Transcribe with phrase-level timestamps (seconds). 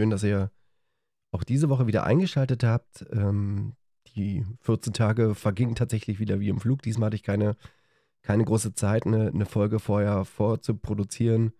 [0.00, 0.50] Schön, dass ihr
[1.30, 3.04] auch diese Woche wieder eingeschaltet habt.
[3.12, 3.74] Ähm,
[4.16, 6.80] die 14 Tage vergingen tatsächlich wieder wie im Flug.
[6.80, 7.54] Diesmal hatte ich keine,
[8.22, 11.52] keine große Zeit, eine, eine Folge vorher vorzuproduzieren.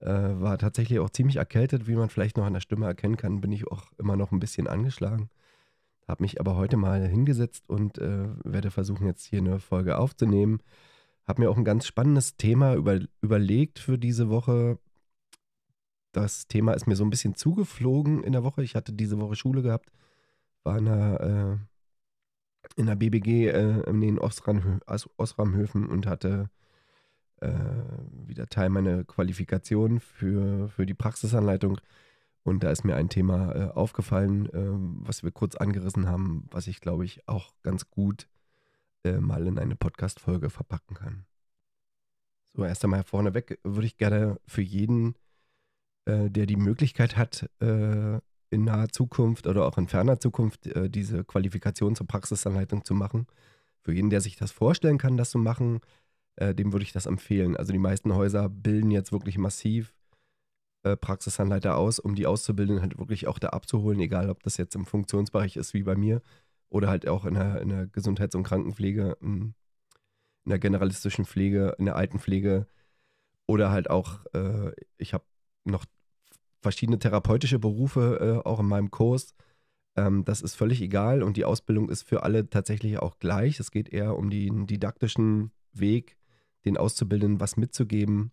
[0.00, 3.40] Äh, war tatsächlich auch ziemlich erkältet, wie man vielleicht noch an der Stimme erkennen kann,
[3.40, 5.30] bin ich auch immer noch ein bisschen angeschlagen.
[6.06, 10.60] Habe mich aber heute mal hingesetzt und äh, werde versuchen, jetzt hier eine Folge aufzunehmen.
[11.26, 14.78] Habe mir auch ein ganz spannendes Thema über, überlegt für diese Woche,
[16.12, 18.62] das Thema ist mir so ein bisschen zugeflogen in der Woche.
[18.62, 19.90] Ich hatte diese Woche Schule gehabt,
[20.62, 21.58] war in der,
[22.76, 24.80] äh, in der BBG äh, in den Osram,
[25.16, 26.50] Osramhöfen und hatte
[27.40, 27.52] äh,
[28.26, 31.80] wieder Teil meiner Qualifikation für, für die Praxisanleitung.
[32.44, 36.66] Und da ist mir ein Thema äh, aufgefallen, äh, was wir kurz angerissen haben, was
[36.66, 38.28] ich, glaube ich, auch ganz gut
[39.04, 41.24] äh, mal in eine Podcast-Folge verpacken kann.
[42.54, 45.14] So, erst einmal vorneweg würde ich gerne für jeden
[46.04, 48.18] äh, der die Möglichkeit hat, äh,
[48.50, 53.26] in naher Zukunft oder auch in ferner Zukunft äh, diese Qualifikation zur Praxisanleitung zu machen.
[53.80, 55.80] Für jeden, der sich das vorstellen kann, das zu machen,
[56.36, 57.56] äh, dem würde ich das empfehlen.
[57.56, 59.94] Also die meisten Häuser bilden jetzt wirklich massiv
[60.84, 64.74] äh, Praxisanleiter aus, um die Auszubildenden halt wirklich auch da abzuholen, egal ob das jetzt
[64.74, 66.20] im Funktionsbereich ist wie bei mir
[66.68, 69.54] oder halt auch in der, in der Gesundheits- und Krankenpflege, in,
[70.44, 72.66] in der generalistischen Pflege, in der Altenpflege
[73.46, 75.24] oder halt auch, äh, ich habe
[75.64, 75.84] noch
[76.60, 79.34] verschiedene therapeutische Berufe äh, auch in meinem Kurs.
[79.96, 83.60] Ähm, das ist völlig egal und die Ausbildung ist für alle tatsächlich auch gleich.
[83.60, 86.16] Es geht eher um den didaktischen Weg,
[86.64, 88.32] den Auszubildenden was mitzugeben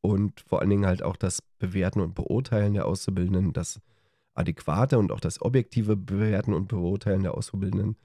[0.00, 3.80] und vor allen Dingen halt auch das Bewerten und Beurteilen der Auszubildenden, das
[4.34, 7.96] adäquate und auch das objektive Bewerten und Beurteilen der Auszubildenden.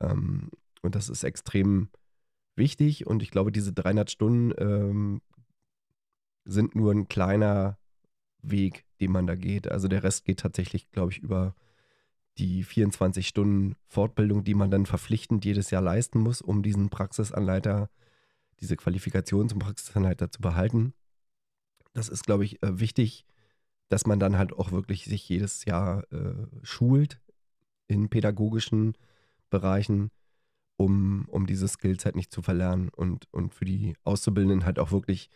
[0.00, 0.50] Ähm,
[0.82, 1.88] und das ist extrem
[2.56, 5.22] wichtig und ich glaube, diese 300 Stunden ähm,
[6.44, 7.78] sind nur ein kleiner
[8.42, 9.70] Weg, den man da geht.
[9.70, 11.54] Also der Rest geht tatsächlich, glaube ich, über
[12.38, 17.90] die 24 Stunden Fortbildung, die man dann verpflichtend jedes Jahr leisten muss, um diesen Praxisanleiter,
[18.60, 20.94] diese Qualifikation zum Praxisanleiter zu behalten.
[21.92, 23.26] Das ist, glaube ich, äh, wichtig,
[23.88, 27.20] dass man dann halt auch wirklich sich jedes Jahr äh, schult
[27.88, 28.96] in pädagogischen
[29.50, 30.10] Bereichen,
[30.78, 34.92] um, um diese Skills halt nicht zu verlernen und, und für die Auszubildenden halt auch
[34.92, 35.28] wirklich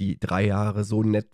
[0.00, 1.28] die drei Jahre so nett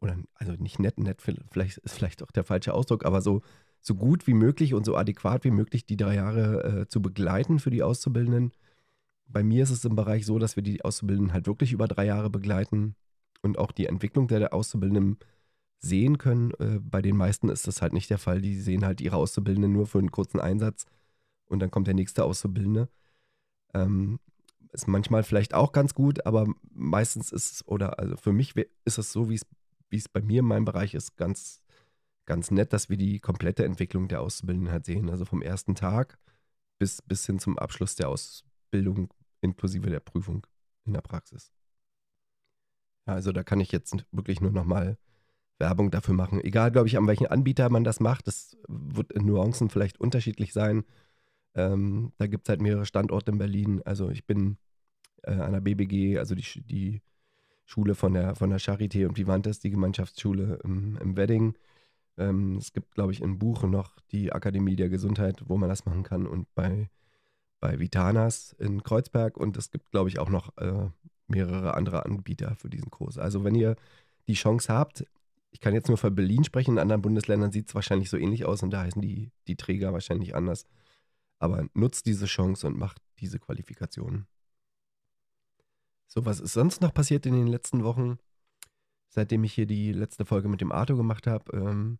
[0.00, 3.42] oder also nicht nett, nett vielleicht ist vielleicht auch der falsche Ausdruck, aber so,
[3.80, 7.58] so gut wie möglich und so adäquat wie möglich die drei Jahre äh, zu begleiten
[7.58, 8.52] für die Auszubildenden.
[9.26, 12.06] Bei mir ist es im Bereich so, dass wir die Auszubildenden halt wirklich über drei
[12.06, 12.94] Jahre begleiten
[13.42, 15.18] und auch die Entwicklung der Auszubildenden
[15.78, 16.52] sehen können.
[16.58, 18.40] Äh, bei den meisten ist das halt nicht der Fall.
[18.40, 20.86] Die sehen halt ihre Auszubildenden nur für einen kurzen Einsatz
[21.46, 22.88] und dann kommt der nächste Auszubildende.
[23.74, 24.18] Ähm,
[24.72, 28.54] ist manchmal vielleicht auch ganz gut, aber meistens ist es, oder also für mich
[28.84, 29.46] ist es so, wie es
[29.90, 31.62] wie es bei mir in meinem Bereich ist, ganz,
[32.26, 35.10] ganz nett, dass wir die komplette Entwicklung der Auszubildenden halt sehen.
[35.10, 36.18] Also vom ersten Tag
[36.78, 40.46] bis, bis hin zum Abschluss der Ausbildung inklusive der Prüfung
[40.84, 41.52] in der Praxis.
[43.04, 44.98] Also da kann ich jetzt wirklich nur nochmal
[45.58, 46.40] Werbung dafür machen.
[46.42, 48.26] Egal, glaube ich, an welchen Anbieter man das macht.
[48.26, 50.84] Das wird in Nuancen vielleicht unterschiedlich sein.
[51.54, 53.82] Ähm, da gibt es halt mehrere Standorte in Berlin.
[53.84, 54.58] Also ich bin
[55.22, 57.02] äh, an der BBG, also die, die
[57.68, 61.54] Schule von der, von der Charité und Vivantes, die Gemeinschaftsschule im, im Wedding.
[62.16, 65.84] Ähm, es gibt, glaube ich, in Buche noch die Akademie der Gesundheit, wo man das
[65.84, 66.88] machen kann und bei,
[67.60, 70.88] bei Vitanas in Kreuzberg und es gibt, glaube ich, auch noch äh,
[71.26, 73.18] mehrere andere Anbieter für diesen Kurs.
[73.18, 73.76] Also wenn ihr
[74.28, 75.04] die Chance habt,
[75.50, 78.46] ich kann jetzt nur für Berlin sprechen, in anderen Bundesländern sieht es wahrscheinlich so ähnlich
[78.46, 80.64] aus und da heißen die, die Träger wahrscheinlich anders.
[81.38, 84.26] Aber nutzt diese Chance und macht diese Qualifikationen.
[86.08, 88.18] So, was ist sonst noch passiert in den letzten Wochen,
[89.10, 91.54] seitdem ich hier die letzte Folge mit dem Arthur gemacht habe?
[91.54, 91.98] Ähm,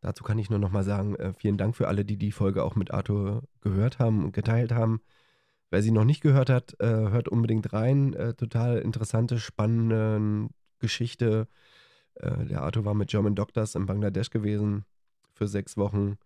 [0.00, 2.62] dazu kann ich nur noch mal sagen, äh, vielen Dank für alle, die die Folge
[2.62, 5.00] auch mit Arthur gehört haben und geteilt haben.
[5.70, 8.14] Wer sie noch nicht gehört hat, äh, hört unbedingt rein.
[8.14, 10.48] Äh, total interessante, spannende
[10.78, 11.48] Geschichte.
[12.14, 14.84] Äh, der Arthur war mit German Doctors in Bangladesch gewesen
[15.32, 16.16] für sechs Wochen.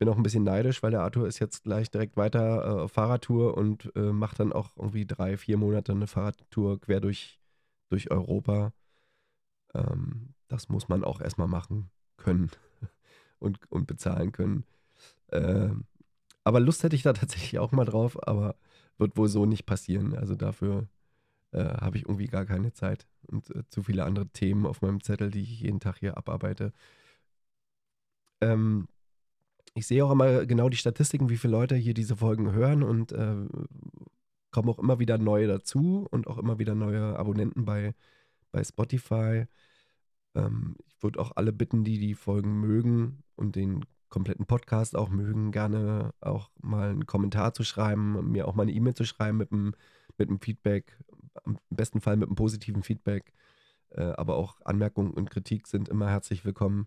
[0.00, 2.92] Bin auch ein bisschen neidisch, weil der Arthur ist jetzt gleich direkt weiter äh, auf
[2.92, 7.38] Fahrradtour und äh, macht dann auch irgendwie drei, vier Monate eine Fahrradtour quer durch,
[7.90, 8.72] durch Europa.
[9.74, 12.50] Ähm, das muss man auch erstmal machen können
[13.40, 14.64] und, und bezahlen können.
[15.32, 15.84] Ähm,
[16.44, 18.56] aber Lust hätte ich da tatsächlich auch mal drauf, aber
[18.96, 20.16] wird wohl so nicht passieren.
[20.16, 20.88] Also dafür
[21.52, 25.02] äh, habe ich irgendwie gar keine Zeit und äh, zu viele andere Themen auf meinem
[25.02, 26.72] Zettel, die ich jeden Tag hier abarbeite.
[28.40, 28.88] Ähm,
[29.74, 33.12] ich sehe auch immer genau die Statistiken, wie viele Leute hier diese Folgen hören und
[33.12, 33.46] äh,
[34.50, 37.94] kommen auch immer wieder neue dazu und auch immer wieder neue Abonnenten bei,
[38.50, 39.46] bei Spotify.
[40.34, 45.08] Ähm, ich würde auch alle bitten, die die Folgen mögen und den kompletten Podcast auch
[45.08, 49.38] mögen, gerne auch mal einen Kommentar zu schreiben, mir auch mal eine E-Mail zu schreiben
[49.38, 49.74] mit einem,
[50.18, 50.98] mit einem Feedback,
[51.46, 53.32] im besten Fall mit einem positiven Feedback.
[53.90, 56.86] Äh, aber auch Anmerkungen und Kritik sind immer herzlich willkommen.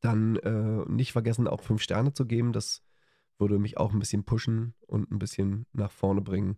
[0.00, 2.52] Dann äh, nicht vergessen, auch fünf Sterne zu geben.
[2.52, 2.82] Das
[3.38, 6.56] würde mich auch ein bisschen pushen und ein bisschen nach vorne bringen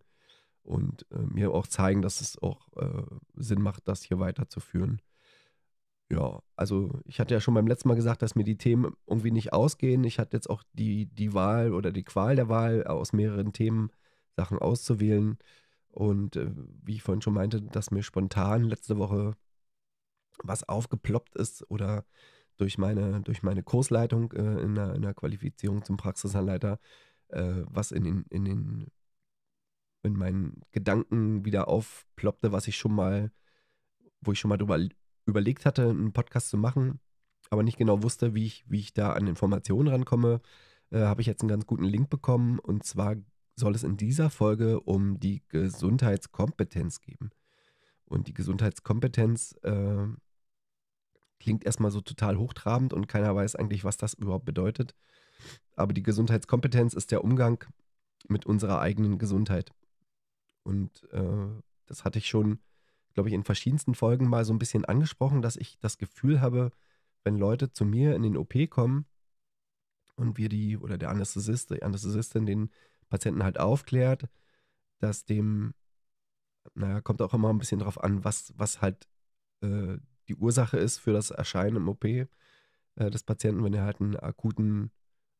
[0.62, 3.02] und äh, mir auch zeigen, dass es auch äh,
[3.34, 5.00] Sinn macht, das hier weiterzuführen.
[6.10, 9.30] Ja, also ich hatte ja schon beim letzten Mal gesagt, dass mir die Themen irgendwie
[9.30, 10.04] nicht ausgehen.
[10.04, 13.90] Ich hatte jetzt auch die, die Wahl oder die Qual der Wahl, aus mehreren Themen
[14.36, 15.38] Sachen auszuwählen.
[15.88, 16.50] Und äh,
[16.82, 19.36] wie ich vorhin schon meinte, dass mir spontan letzte Woche
[20.42, 22.04] was aufgeploppt ist oder
[22.58, 26.78] durch meine, durch meine Kursleitung äh, in, der, in der Qualifizierung zum Praxisanleiter,
[27.28, 28.86] äh, was in den, in den
[30.02, 33.30] in meinen Gedanken wieder aufploppte, was ich schon mal,
[34.20, 34.78] wo ich schon mal drüber
[35.26, 37.00] überlegt hatte, einen Podcast zu machen,
[37.50, 40.40] aber nicht genau wusste, wie ich, wie ich da an Informationen rankomme,
[40.90, 42.58] äh, habe ich jetzt einen ganz guten Link bekommen.
[42.58, 43.16] Und zwar
[43.56, 47.30] soll es in dieser Folge um die Gesundheitskompetenz gehen.
[48.04, 50.06] Und die Gesundheitskompetenz äh,
[51.42, 54.94] klingt erstmal so total hochtrabend und keiner weiß eigentlich, was das überhaupt bedeutet.
[55.76, 57.64] Aber die Gesundheitskompetenz ist der Umgang
[58.28, 59.72] mit unserer eigenen Gesundheit.
[60.62, 62.60] Und äh, das hatte ich schon
[63.14, 66.70] glaube ich, in verschiedensten Folgen mal so ein bisschen angesprochen, dass ich das Gefühl habe,
[67.24, 69.06] wenn Leute zu mir in den OP kommen
[70.16, 72.70] und wir die oder der Anästhesist, die Anästhesistin den
[73.08, 74.28] Patienten halt aufklärt,
[74.98, 75.74] dass dem,
[76.74, 79.08] naja, kommt auch immer ein bisschen drauf an, was, was halt
[79.62, 79.98] äh,
[80.28, 82.28] die Ursache ist für das Erscheinen im OP äh,
[82.96, 84.90] des Patienten, wenn er halt einen akuten,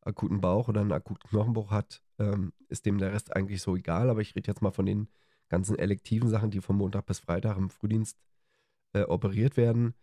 [0.01, 4.09] akuten Bauch oder einen akuten Knochenbruch hat, ähm, ist dem der Rest eigentlich so egal.
[4.09, 5.07] Aber ich rede jetzt mal von den
[5.49, 8.17] ganzen elektiven Sachen, die von Montag bis Freitag im Frühdienst
[8.93, 9.93] äh, operiert werden,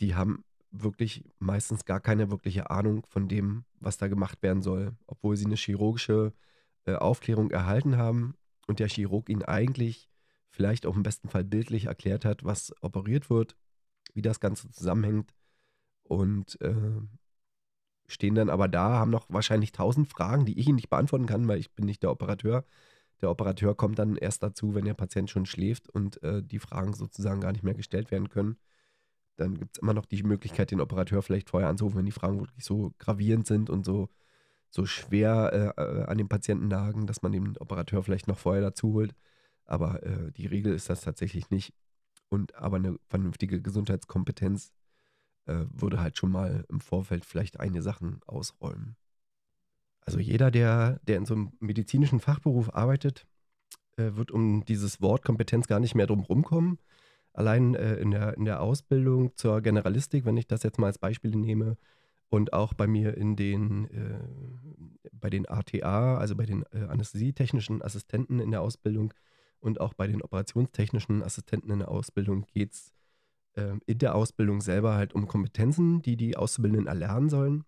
[0.00, 4.96] die haben wirklich meistens gar keine wirkliche Ahnung von dem, was da gemacht werden soll,
[5.06, 6.32] obwohl sie eine chirurgische
[6.86, 8.34] äh, Aufklärung erhalten haben
[8.66, 10.08] und der Chirurg ihnen eigentlich
[10.48, 13.56] vielleicht auch im besten Fall bildlich erklärt hat, was operiert wird,
[14.14, 15.34] wie das Ganze zusammenhängt
[16.04, 17.00] und äh,
[18.06, 21.48] stehen dann aber da, haben noch wahrscheinlich tausend Fragen, die ich ihnen nicht beantworten kann,
[21.48, 22.64] weil ich bin nicht der Operateur.
[23.20, 26.92] Der Operateur kommt dann erst dazu, wenn der Patient schon schläft und äh, die Fragen
[26.92, 28.56] sozusagen gar nicht mehr gestellt werden können.
[29.36, 32.40] Dann gibt es immer noch die Möglichkeit, den Operateur vielleicht vorher anzurufen, wenn die Fragen
[32.40, 34.08] wirklich so gravierend sind und so,
[34.70, 38.62] so schwer äh, äh, an den Patienten nagen, dass man den Operateur vielleicht noch vorher
[38.62, 39.14] dazu holt.
[39.64, 41.72] Aber äh, die Regel ist das tatsächlich nicht.
[42.32, 44.72] Und aber eine vernünftige Gesundheitskompetenz
[45.44, 48.96] äh, würde halt schon mal im Vorfeld vielleicht einige Sachen ausräumen.
[50.00, 53.26] Also jeder, der, der in so einem medizinischen Fachberuf arbeitet,
[53.98, 56.78] äh, wird um dieses Wort Kompetenz gar nicht mehr drum rumkommen.
[57.34, 60.98] Allein äh, in, der, in der Ausbildung zur Generalistik, wenn ich das jetzt mal als
[60.98, 61.76] Beispiel nehme,
[62.30, 67.82] und auch bei mir in den, äh, bei den ATA, also bei den äh, anästhesietechnischen
[67.82, 69.12] Assistenten in der Ausbildung
[69.62, 72.92] und auch bei den operationstechnischen Assistenten in der Ausbildung geht es
[73.54, 77.64] äh, in der Ausbildung selber halt um Kompetenzen, die die Auszubildenden erlernen sollen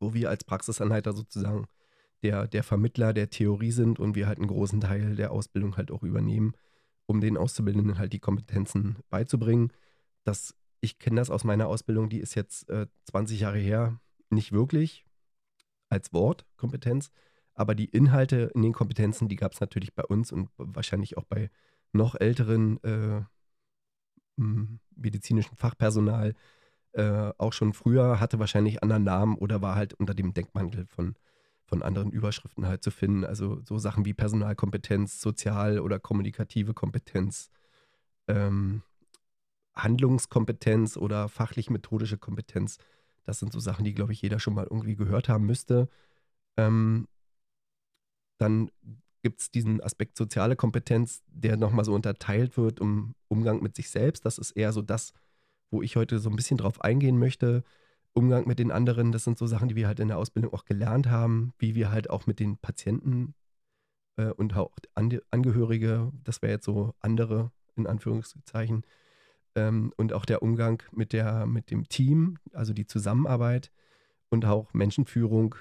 [0.00, 1.66] wo wir als Praxisanleiter sozusagen
[2.22, 5.90] der, der Vermittler der Theorie sind und wir halt einen großen Teil der Ausbildung halt
[5.90, 6.54] auch übernehmen,
[7.06, 9.72] um den Auszubildenden halt die Kompetenzen beizubringen.
[10.24, 14.00] Das, ich kenne das aus meiner Ausbildung, die ist jetzt äh, 20 Jahre her,
[14.30, 15.06] nicht wirklich
[15.88, 17.10] als Wort Kompetenz,
[17.58, 21.24] aber die Inhalte in den Kompetenzen, die gab es natürlich bei uns und wahrscheinlich auch
[21.24, 21.50] bei
[21.92, 23.22] noch älteren äh,
[24.94, 26.34] medizinischen Fachpersonal,
[26.92, 31.16] äh, auch schon früher, hatte wahrscheinlich anderen Namen oder war halt unter dem Deckmantel von,
[31.64, 33.24] von anderen Überschriften halt zu finden.
[33.24, 37.50] Also so Sachen wie Personalkompetenz, sozial- oder kommunikative Kompetenz,
[38.28, 38.82] ähm,
[39.74, 42.78] Handlungskompetenz oder fachlich-methodische Kompetenz.
[43.24, 45.88] Das sind so Sachen, die, glaube ich, jeder schon mal irgendwie gehört haben müsste.
[46.56, 47.08] Ähm,
[48.38, 48.70] dann
[49.22, 53.90] gibt es diesen Aspekt soziale Kompetenz, der nochmal so unterteilt wird um Umgang mit sich
[53.90, 54.24] selbst.
[54.24, 55.12] Das ist eher so das,
[55.70, 57.64] wo ich heute so ein bisschen drauf eingehen möchte.
[58.14, 60.64] Umgang mit den anderen, das sind so Sachen, die wir halt in der Ausbildung auch
[60.64, 63.34] gelernt haben, wie wir halt auch mit den Patienten
[64.16, 68.84] äh, und auch Angehörige, das wäre jetzt so andere in Anführungszeichen,
[69.54, 73.70] ähm, und auch der Umgang mit, der, mit dem Team, also die Zusammenarbeit
[74.30, 75.54] und auch Menschenführung,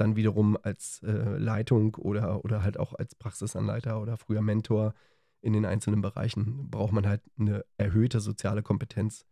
[0.00, 4.94] dann wiederum als äh, Leitung oder, oder halt auch als Praxisanleiter oder früher Mentor
[5.42, 9.26] in den einzelnen Bereichen braucht man halt eine erhöhte soziale Kompetenz,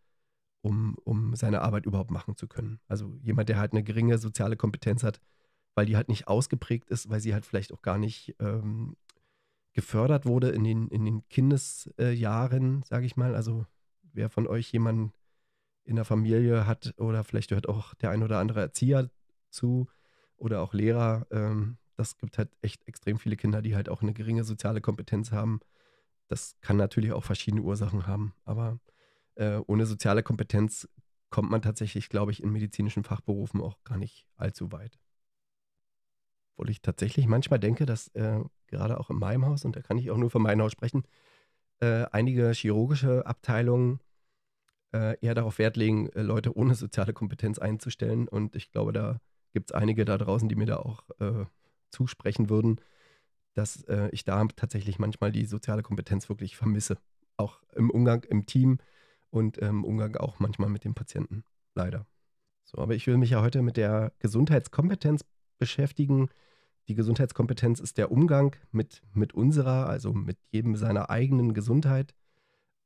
[0.62, 2.80] um, um seine Arbeit überhaupt machen zu können.
[2.86, 5.20] Also jemand, der halt eine geringe soziale Kompetenz hat,
[5.74, 8.96] weil die halt nicht ausgeprägt ist, weil sie halt vielleicht auch gar nicht ähm,
[9.72, 13.34] gefördert wurde in den, in den Kindesjahren, sage ich mal.
[13.34, 13.66] Also
[14.02, 15.12] wer von euch jemanden
[15.84, 19.10] in der Familie hat oder vielleicht hört auch der ein oder andere Erzieher
[19.50, 19.88] zu
[20.38, 24.12] oder auch Lehrer, ähm, das gibt halt echt extrem viele Kinder, die halt auch eine
[24.14, 25.60] geringe soziale Kompetenz haben.
[26.28, 28.78] Das kann natürlich auch verschiedene Ursachen haben, aber
[29.34, 30.88] äh, ohne soziale Kompetenz
[31.30, 34.98] kommt man tatsächlich, glaube ich, in medizinischen Fachberufen auch gar nicht allzu weit.
[36.52, 39.98] Obwohl ich tatsächlich manchmal denke, dass äh, gerade auch in meinem Haus, und da kann
[39.98, 41.04] ich auch nur für mein Haus sprechen,
[41.80, 44.00] äh, einige chirurgische Abteilungen
[44.92, 48.26] äh, eher darauf Wert legen, äh, Leute ohne soziale Kompetenz einzustellen.
[48.26, 49.20] Und ich glaube, da
[49.58, 51.44] gibt es einige da draußen, die mir da auch äh,
[51.90, 52.80] zusprechen würden,
[53.54, 56.96] dass äh, ich da tatsächlich manchmal die soziale Kompetenz wirklich vermisse.
[57.36, 58.78] Auch im Umgang im Team
[59.30, 61.42] und im Umgang auch manchmal mit den Patienten.
[61.74, 62.06] Leider.
[62.62, 65.24] So, aber ich will mich ja heute mit der Gesundheitskompetenz
[65.58, 66.28] beschäftigen.
[66.86, 72.14] Die Gesundheitskompetenz ist der Umgang mit, mit unserer, also mit jedem seiner eigenen Gesundheit.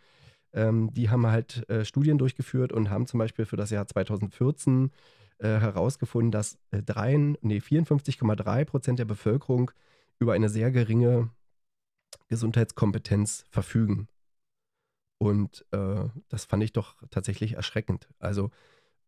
[0.52, 4.90] Ähm, die haben halt äh, Studien durchgeführt und haben zum Beispiel für das Jahr 2014
[5.38, 6.82] äh, herausgefunden, dass äh,
[7.42, 9.70] nee, 54,3 Prozent der Bevölkerung
[10.18, 11.30] über eine sehr geringe
[12.28, 14.08] Gesundheitskompetenz verfügen.
[15.18, 18.08] Und äh, das fand ich doch tatsächlich erschreckend.
[18.18, 18.50] Also,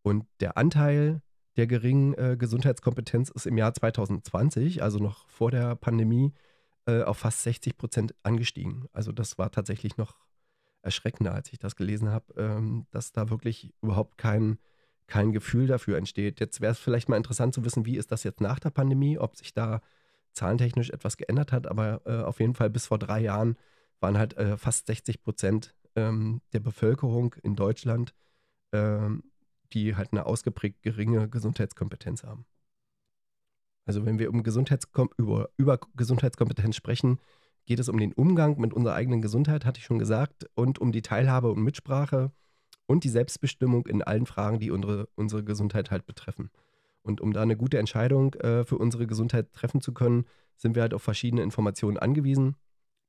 [0.03, 1.21] und der Anteil
[1.57, 6.33] der geringen äh, Gesundheitskompetenz ist im Jahr 2020, also noch vor der Pandemie,
[6.85, 8.87] äh, auf fast 60 Prozent angestiegen.
[8.93, 10.15] Also das war tatsächlich noch
[10.81, 14.57] erschreckender, als ich das gelesen habe, ähm, dass da wirklich überhaupt kein,
[15.07, 16.39] kein Gefühl dafür entsteht.
[16.39, 19.17] Jetzt wäre es vielleicht mal interessant zu wissen, wie ist das jetzt nach der Pandemie,
[19.17, 19.81] ob sich da
[20.33, 23.57] zahlentechnisch etwas geändert hat, aber äh, auf jeden Fall bis vor drei Jahren
[23.99, 28.13] waren halt äh, fast 60 Prozent ähm, der Bevölkerung in Deutschland,
[28.71, 29.23] ähm,
[29.73, 32.45] die halt eine ausgeprägt geringe Gesundheitskompetenz haben.
[33.85, 37.19] Also wenn wir um Gesundheitskom über, über Gesundheitskompetenz sprechen,
[37.65, 40.91] geht es um den Umgang mit unserer eigenen Gesundheit, hatte ich schon gesagt, und um
[40.91, 42.31] die Teilhabe und Mitsprache
[42.85, 46.49] und die Selbstbestimmung in allen Fragen, die unsere, unsere Gesundheit halt betreffen.
[47.03, 50.25] Und um da eine gute Entscheidung äh, für unsere Gesundheit treffen zu können,
[50.57, 52.55] sind wir halt auf verschiedene Informationen angewiesen.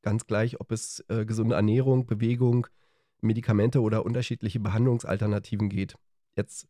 [0.02, 2.66] Ganz gleich, ob es äh, gesunde Ernährung, Bewegung,
[3.20, 5.96] Medikamente oder unterschiedliche Behandlungsalternativen geht.
[6.34, 6.66] Jetzt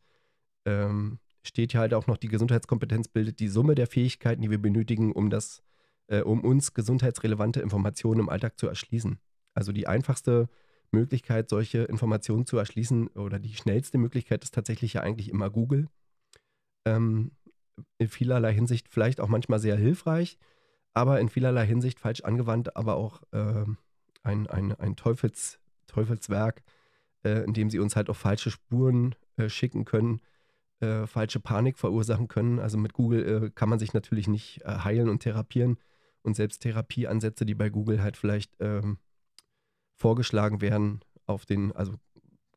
[0.65, 4.61] ähm, steht ja halt auch noch, die Gesundheitskompetenz bildet die Summe der Fähigkeiten, die wir
[4.61, 5.63] benötigen, um das,
[6.07, 9.19] äh, um uns gesundheitsrelevante Informationen im Alltag zu erschließen.
[9.53, 10.49] Also die einfachste
[10.91, 15.87] Möglichkeit, solche Informationen zu erschließen oder die schnellste Möglichkeit ist tatsächlich ja eigentlich immer Google.
[16.85, 17.31] Ähm,
[17.97, 20.37] in vielerlei Hinsicht vielleicht auch manchmal sehr hilfreich,
[20.93, 23.65] aber in vielerlei Hinsicht falsch angewandt, aber auch äh,
[24.23, 26.63] ein, ein, ein Teufels, Teufelswerk,
[27.23, 30.21] äh, in dem sie uns halt auf falsche Spuren äh, schicken können,
[30.79, 32.59] äh, falsche Panik verursachen können.
[32.59, 35.77] Also mit Google äh, kann man sich natürlich nicht äh, heilen und therapieren.
[36.23, 38.97] Und selbst Therapieansätze, die bei Google halt vielleicht ähm,
[39.95, 41.93] vorgeschlagen werden, auf den, also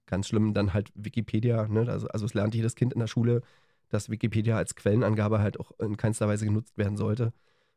[0.06, 1.88] ganz schlimm, dann halt Wikipedia, ne?
[1.88, 3.42] also, also es lernt jedes Kind in der Schule,
[3.88, 7.32] dass Wikipedia als Quellenangabe halt auch in keinster Weise genutzt werden sollte.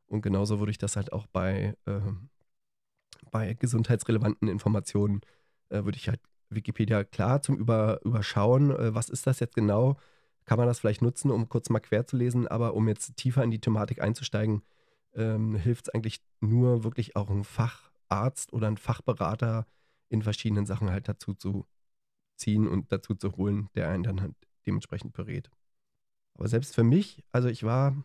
[0.08, 2.00] Und genauso würde ich das halt auch bei, äh,
[3.32, 5.22] bei gesundheitsrelevanten Informationen,
[5.70, 6.20] äh, würde ich halt
[6.50, 9.98] Wikipedia klar zum Über, Überschauen, äh, was ist das jetzt genau,
[10.46, 13.44] kann man das vielleicht nutzen, um kurz mal quer zu lesen, aber um jetzt tiefer
[13.44, 14.64] in die Thematik einzusteigen,
[15.20, 19.68] ähm, hilft es eigentlich nur wirklich auch ein Facharzt oder ein Fachberater
[20.10, 21.68] in verschiedenen Sachen halt dazu zu
[22.38, 24.36] ziehen und dazu zu holen, der einen dann halt
[24.66, 25.52] dementsprechend berät.
[26.36, 28.04] Aber selbst für mich, also ich war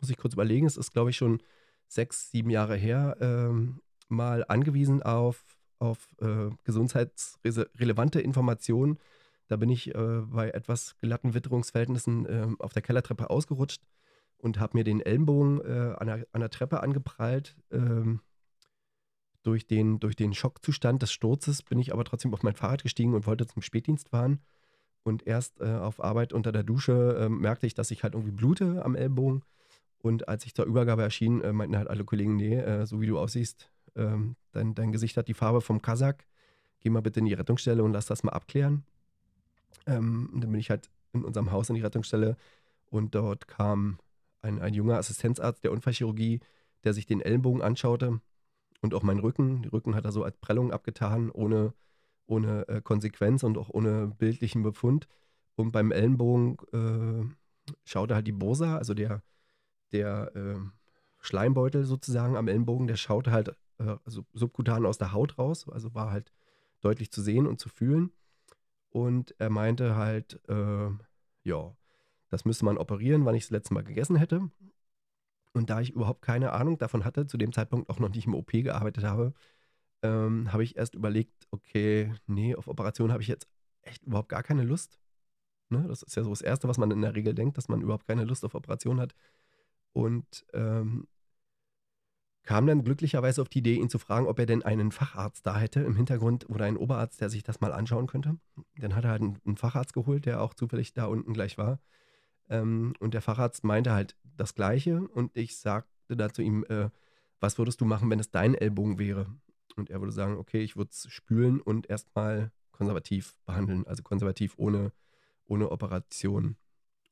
[0.00, 1.42] muss ich kurz überlegen, es ist, glaube ich, schon
[1.88, 5.44] sechs, sieben Jahre her, ähm, mal angewiesen auf,
[5.78, 8.98] auf äh, gesundheitsrelevante Informationen.
[9.48, 13.82] Da bin ich äh, bei etwas glatten Witterungsverhältnissen äh, auf der Kellertreppe ausgerutscht
[14.38, 17.56] und habe mir den Ellenbogen äh, an, der, an, der, Treppe angeprallt.
[17.70, 18.20] Ähm,
[19.42, 23.14] durch, den, durch den Schockzustand des Sturzes bin ich aber trotzdem auf mein Fahrrad gestiegen
[23.14, 24.40] und wollte zum Spätdienst fahren.
[25.02, 28.32] Und erst äh, auf Arbeit unter der Dusche äh, merkte ich, dass ich halt irgendwie
[28.32, 29.42] blute am Ellbogen.
[30.00, 33.06] Und als ich zur Übergabe erschien, äh, meinten halt alle Kollegen, nee, äh, so wie
[33.06, 36.16] du aussiehst, ähm, dein, dein Gesicht hat die Farbe vom Kasach.
[36.80, 38.84] Geh mal bitte in die Rettungsstelle und lass das mal abklären.
[39.86, 42.36] Ähm, dann bin ich halt in unserem Haus in die Rettungsstelle
[42.90, 43.98] und dort kam
[44.42, 46.40] ein, ein junger Assistenzarzt der Unfallchirurgie,
[46.84, 48.20] der sich den Ellenbogen anschaute
[48.80, 49.62] und auch meinen Rücken.
[49.62, 51.74] Den Rücken hat er so als Prellung abgetan, ohne,
[52.26, 55.08] ohne äh, Konsequenz und auch ohne bildlichen Befund.
[55.56, 59.22] Und beim Ellenbogen äh, schaute halt die Bursa, also der,
[59.92, 60.58] der äh,
[61.20, 63.56] Schleimbeutel sozusagen am Ellenbogen, der schaute halt
[64.04, 66.32] also subkutan aus der Haut raus, also war halt
[66.80, 68.12] deutlich zu sehen und zu fühlen.
[68.90, 70.90] Und er meinte halt, äh,
[71.44, 71.76] ja,
[72.30, 74.50] das müsste man operieren, wann ich das letzte Mal gegessen hätte.
[75.52, 78.34] Und da ich überhaupt keine Ahnung davon hatte, zu dem Zeitpunkt auch noch nicht im
[78.34, 79.32] OP gearbeitet habe,
[80.02, 83.48] ähm, habe ich erst überlegt, okay, nee, auf Operation habe ich jetzt
[83.82, 84.98] echt überhaupt gar keine Lust.
[85.70, 85.84] Ne?
[85.88, 88.06] Das ist ja so das Erste, was man in der Regel denkt, dass man überhaupt
[88.06, 89.14] keine Lust auf Operation hat.
[89.92, 91.08] Und ähm,
[92.44, 95.58] kam dann glücklicherweise auf die Idee, ihn zu fragen, ob er denn einen Facharzt da
[95.58, 98.38] hätte im Hintergrund oder einen Oberarzt, der sich das mal anschauen könnte.
[98.76, 101.78] Dann hat er halt einen Facharzt geholt, der auch zufällig da unten gleich war.
[102.48, 106.90] Ähm, und der Facharzt meinte halt das Gleiche und ich sagte da zu ihm, äh,
[107.40, 109.26] was würdest du machen, wenn es dein Ellbogen wäre?
[109.76, 114.54] Und er würde sagen, okay, ich würde es spülen und erstmal konservativ behandeln, also konservativ
[114.56, 114.92] ohne,
[115.46, 116.56] ohne Operation.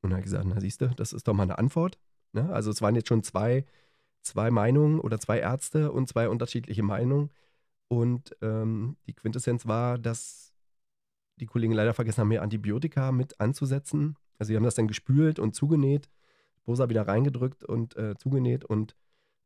[0.03, 1.99] Und er hat gesagt, na siehst du, das ist doch mal eine Antwort.
[2.33, 2.53] Ne?
[2.53, 3.65] Also es waren jetzt schon zwei,
[4.23, 7.31] zwei Meinungen oder zwei Ärzte und zwei unterschiedliche Meinungen.
[7.89, 10.53] Und ähm, die Quintessenz war, dass
[11.37, 14.17] die Kollegen leider vergessen haben, mehr Antibiotika mit anzusetzen.
[14.39, 16.09] Also sie haben das dann gespült und zugenäht,
[16.65, 18.97] Bosa wieder reingedrückt und äh, zugenäht und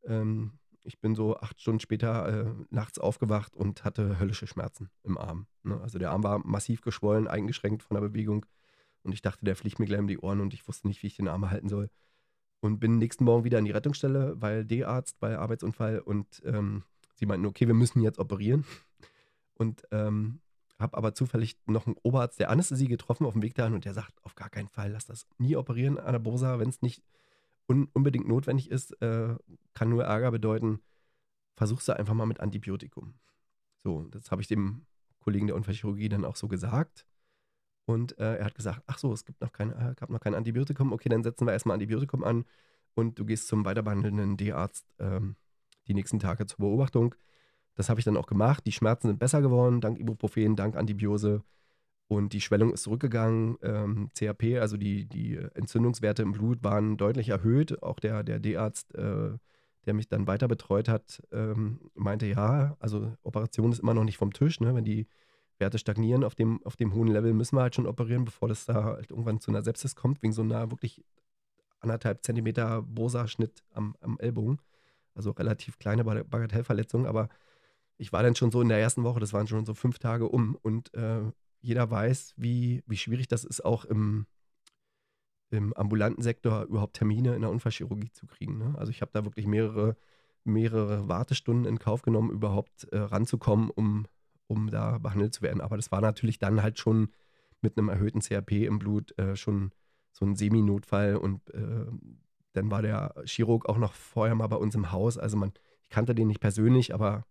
[0.05, 5.19] ähm, ich bin so acht Stunden später äh, nachts aufgewacht und hatte höllische Schmerzen im
[5.19, 5.47] Arm.
[5.63, 5.79] Ne?
[5.81, 8.47] Also der Arm war massiv geschwollen, eingeschränkt von der Bewegung
[9.03, 11.09] und ich dachte, der fliegt mir gleich um die Ohren und ich wusste nicht, wie
[11.09, 11.91] ich den Arm halten soll.
[12.61, 16.83] Und bin nächsten Morgen wieder in die Rettungsstelle, weil D-Arzt bei Arbeitsunfall und ähm,
[17.15, 18.65] sie meinten, okay, wir müssen jetzt operieren.
[19.55, 20.41] Und ähm,
[20.81, 23.95] habe aber zufällig noch einen Oberarzt der Anästhesie getroffen auf dem Weg dahin und der
[23.95, 27.03] sagt, auf gar keinen Fall, lass das nie operieren an der Bursa, wenn es nicht
[27.69, 29.37] un unbedingt notwendig ist, äh,
[29.75, 30.81] kann nur Ärger bedeuten,
[31.57, 33.15] versuchst du einfach mal mit Antibiotikum.
[33.85, 34.87] So, das habe ich dem
[35.21, 37.07] Kollegen der Unfallchirurgie dann auch so gesagt.
[37.87, 40.35] Und äh, er hat gesagt, ach so, es gibt noch kein, äh, gab noch kein
[40.35, 40.93] Antibiotikum.
[40.93, 42.45] Okay, dann setzen wir erstmal Antibiotikum an
[42.95, 45.37] und du gehst zum weiterbehandelnden D-Arzt ähm,
[45.87, 47.15] die nächsten Tage zur Beobachtung.
[47.75, 48.67] Das habe ich dann auch gemacht.
[48.67, 51.43] Die Schmerzen sind besser geworden, dank Ibuprofen, dank Antibiose.
[52.09, 53.57] Und die Schwellung ist zurückgegangen.
[53.63, 57.83] Ähm, CRP, also die, die Entzündungswerte im Blut, waren deutlich erhöht.
[57.85, 59.31] Auch der, der D-Arzt, äh,
[59.87, 64.17] der mich dann weiter betreut hat, ähm, meinte, ja, also Operation ist immer noch nicht
[64.17, 64.59] vom Tisch.
[64.61, 64.75] Ne?
[64.75, 65.07] Wenn die
[65.59, 68.65] Werte stagnieren auf dem, auf dem hohen Level, müssen wir halt schon operieren, bevor das
[68.67, 71.05] da halt irgendwann zu einer Sepsis kommt, wegen so einer wirklich
[71.79, 74.59] anderthalb Zentimeter Bosa-Schnitt am, am Ellbogen.
[75.15, 77.29] Also relativ kleine Bagatellverletzung, aber
[78.01, 80.27] ich war dann schon so in der ersten Woche, das waren schon so fünf Tage
[80.27, 81.21] um und äh,
[81.61, 84.27] jeder weiß, wie, wie schwierig das ist, auch im,
[85.51, 88.57] im ambulanten Sektor überhaupt Termine in der Unfallchirurgie zu kriegen.
[88.57, 88.75] Ne?
[88.79, 89.99] Also ich habe da wirklich mehrere,
[90.45, 94.07] mehrere Wartestunden in Kauf genommen, überhaupt äh, ranzukommen, um,
[94.47, 95.61] um da behandelt zu werden.
[95.61, 97.11] Aber das war natürlich dann halt schon
[97.61, 99.73] mit einem erhöhten CRP im Blut äh, schon
[100.13, 101.85] so ein Semi-Notfall und äh,
[102.55, 105.19] dann war der Chirurg auch noch vorher mal bei uns im Haus.
[105.19, 107.27] Also man, ich kannte den nicht persönlich, aber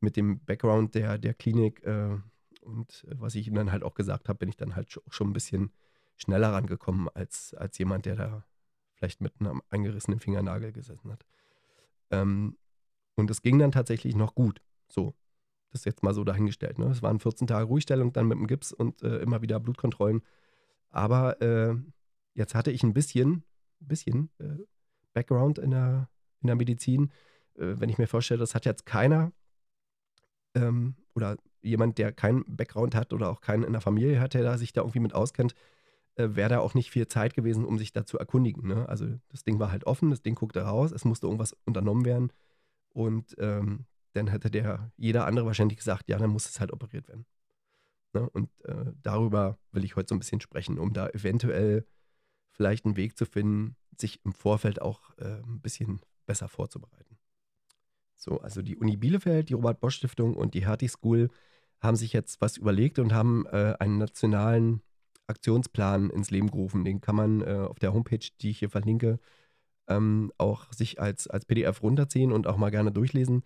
[0.00, 2.18] mit dem Background der, der Klinik äh,
[2.66, 5.32] und was ich ihm dann halt auch gesagt habe, bin ich dann halt schon ein
[5.32, 5.70] bisschen
[6.16, 8.44] schneller rangekommen als, als jemand, der da
[8.94, 11.24] vielleicht mit einem eingerissenen Fingernagel gesessen hat.
[12.10, 12.56] Ähm,
[13.14, 14.62] und es ging dann tatsächlich noch gut.
[14.88, 15.14] So,
[15.70, 16.78] das ist jetzt mal so dahingestellt.
[16.78, 16.86] Ne?
[16.86, 20.22] Es waren 14 Tage Ruhestellung dann mit dem Gips und äh, immer wieder Blutkontrollen.
[20.90, 21.74] Aber äh,
[22.34, 23.44] jetzt hatte ich ein bisschen,
[23.80, 24.64] bisschen äh,
[25.12, 26.08] Background in der,
[26.40, 27.12] in der Medizin.
[27.54, 29.32] Äh, wenn ich mir vorstelle, das hat jetzt keiner
[30.56, 34.42] ähm, oder jemand, der keinen Background hat oder auch keinen in der Familie hat, der
[34.42, 35.54] da sich da irgendwie mit auskennt,
[36.16, 38.66] äh, wäre da auch nicht viel Zeit gewesen, um sich da zu erkundigen.
[38.68, 38.88] Ne?
[38.88, 42.32] Also das Ding war halt offen, das Ding guckte raus, es musste irgendwas unternommen werden
[42.90, 47.08] und ähm, dann hätte der jeder andere wahrscheinlich gesagt, ja, dann muss es halt operiert
[47.08, 47.26] werden.
[48.14, 48.28] Ne?
[48.30, 51.86] Und äh, darüber will ich heute so ein bisschen sprechen, um da eventuell
[52.50, 57.15] vielleicht einen Weg zu finden, sich im Vorfeld auch äh, ein bisschen besser vorzubereiten.
[58.16, 61.28] So, also die Uni Bielefeld, die Robert-Bosch-Stiftung und die Hertie School
[61.80, 64.82] haben sich jetzt was überlegt und haben äh, einen nationalen
[65.26, 66.84] Aktionsplan ins Leben gerufen.
[66.84, 69.18] Den kann man äh, auf der Homepage, die ich hier verlinke,
[69.88, 73.42] ähm, auch sich als, als PDF runterziehen und auch mal gerne durchlesen.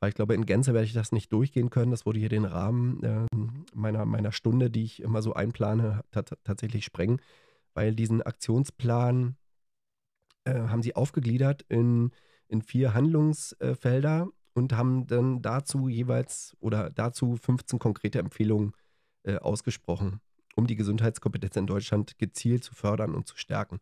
[0.00, 1.90] Weil ich glaube, in Gänze werde ich das nicht durchgehen können.
[1.90, 3.26] Das würde hier den Rahmen äh,
[3.74, 6.02] meiner, meiner Stunde, die ich immer so einplane,
[6.44, 7.20] tatsächlich sprengen.
[7.74, 9.36] Weil diesen Aktionsplan
[10.44, 12.10] äh, haben sie aufgegliedert in,
[12.48, 18.72] in vier Handlungsfelder und haben dann dazu jeweils oder dazu 15 konkrete Empfehlungen
[19.24, 20.20] äh, ausgesprochen,
[20.54, 23.80] um die Gesundheitskompetenz in Deutschland gezielt zu fördern und zu stärken.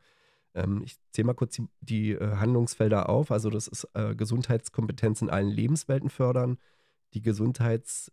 [0.55, 3.31] Ähm, ich zähle mal kurz die, äh, Handlungsfelder auf.
[3.31, 6.59] Also das ist äh, Gesundheitskompetenz in allen Lebenswelten fördern,
[7.15, 8.11] die Gesundheits-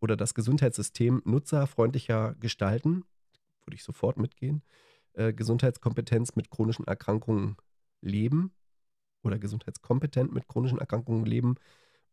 [0.00, 3.04] oder das Gesundheitssystem nutzerfreundlicher gestalten,
[3.64, 4.64] würde ich sofort mitgehen.
[5.14, 7.56] Gesundheitskompetenz mit chronischen Erkrankungen
[8.00, 8.50] leben,
[9.26, 11.56] oder gesundheitskompetent mit chronischen Erkrankungen leben.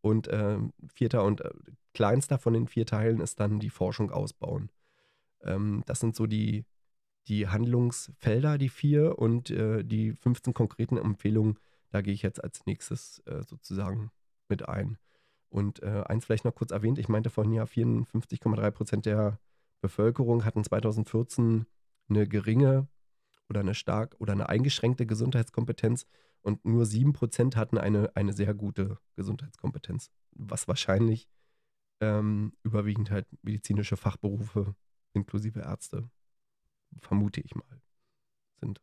[0.02, 1.50] Und äh, vierter und äh,
[1.94, 4.70] kleinster von den vier Teilen ist dann die Forschung ausbauen.
[5.42, 6.66] Ähm, das sind so die,
[7.28, 11.58] die Handlungsfelder, die vier und äh, die 15 konkreten Empfehlungen,
[11.90, 14.12] da gehe ich jetzt als nächstes äh, sozusagen
[14.50, 14.98] mit ein.
[15.50, 19.40] Und äh, eins vielleicht noch kurz erwähnt, ich meinte vorhin ja, 54,3 Prozent der
[19.82, 21.66] Bevölkerung hatten 2014
[22.10, 22.88] eine geringe
[23.50, 26.08] oder eine stark oder eine eingeschränkte Gesundheitskompetenz
[26.44, 31.28] und nur 7% hatten eine, eine sehr gute Gesundheitskompetenz, was wahrscheinlich
[32.02, 34.76] ähm, überwiegend halt medizinische Fachberufe
[35.14, 36.10] inklusive Ärzte,
[37.00, 37.82] vermute ich mal,
[38.60, 38.82] sind.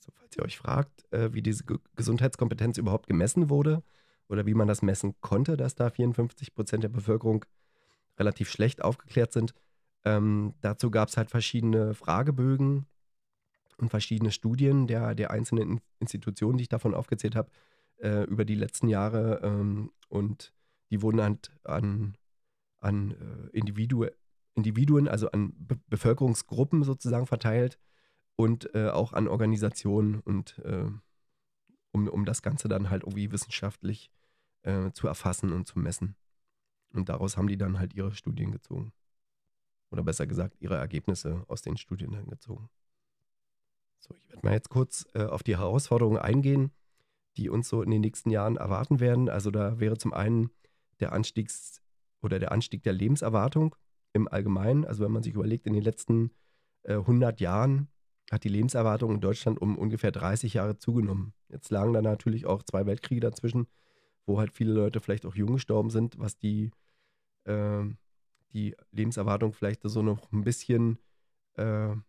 [0.00, 3.82] Also falls ihr euch fragt, äh, wie diese G Gesundheitskompetenz überhaupt gemessen wurde
[4.28, 7.44] oder wie man das messen konnte, dass da 54% der Bevölkerung
[8.18, 9.54] relativ schlecht aufgeklärt sind,
[10.04, 12.86] ähm, dazu gab es halt verschiedene Fragebögen,
[13.78, 17.50] und verschiedene Studien der, der einzelnen Institutionen, die ich davon aufgezählt habe,
[17.98, 19.40] äh, über die letzten Jahre.
[19.42, 20.52] Ähm, und
[20.90, 22.16] die wurden halt an,
[22.80, 24.06] an äh, Individu
[24.54, 27.78] Individuen, also an Be Bevölkerungsgruppen sozusagen verteilt
[28.34, 30.90] und äh, auch an Organisationen und äh,
[31.92, 34.10] um, um das Ganze dann halt irgendwie wissenschaftlich
[34.62, 36.16] äh, zu erfassen und zu messen.
[36.92, 38.92] Und daraus haben die dann halt ihre Studien gezogen.
[39.90, 42.68] Oder besser gesagt, ihre Ergebnisse aus den Studien dann gezogen.
[44.00, 46.72] So, ich werde mal jetzt kurz äh, auf die Herausforderungen eingehen,
[47.36, 49.28] die uns so in den nächsten Jahren erwarten werden.
[49.28, 50.50] Also da wäre zum einen
[51.00, 51.80] der Anstiegs-
[52.20, 53.74] oder der Anstieg der Lebenserwartung
[54.12, 54.84] im Allgemeinen.
[54.84, 56.32] Also wenn man sich überlegt, in den letzten
[56.82, 57.88] äh, 100 Jahren
[58.30, 61.32] hat die Lebenserwartung in Deutschland um ungefähr 30 Jahre zugenommen.
[61.48, 63.66] Jetzt lagen da natürlich auch zwei Weltkriege dazwischen,
[64.26, 66.70] wo halt viele Leute vielleicht auch jung gestorben sind, was die,
[67.44, 67.84] äh,
[68.52, 70.98] die Lebenserwartung vielleicht so noch ein bisschen,
[71.54, 72.04] äh, sagen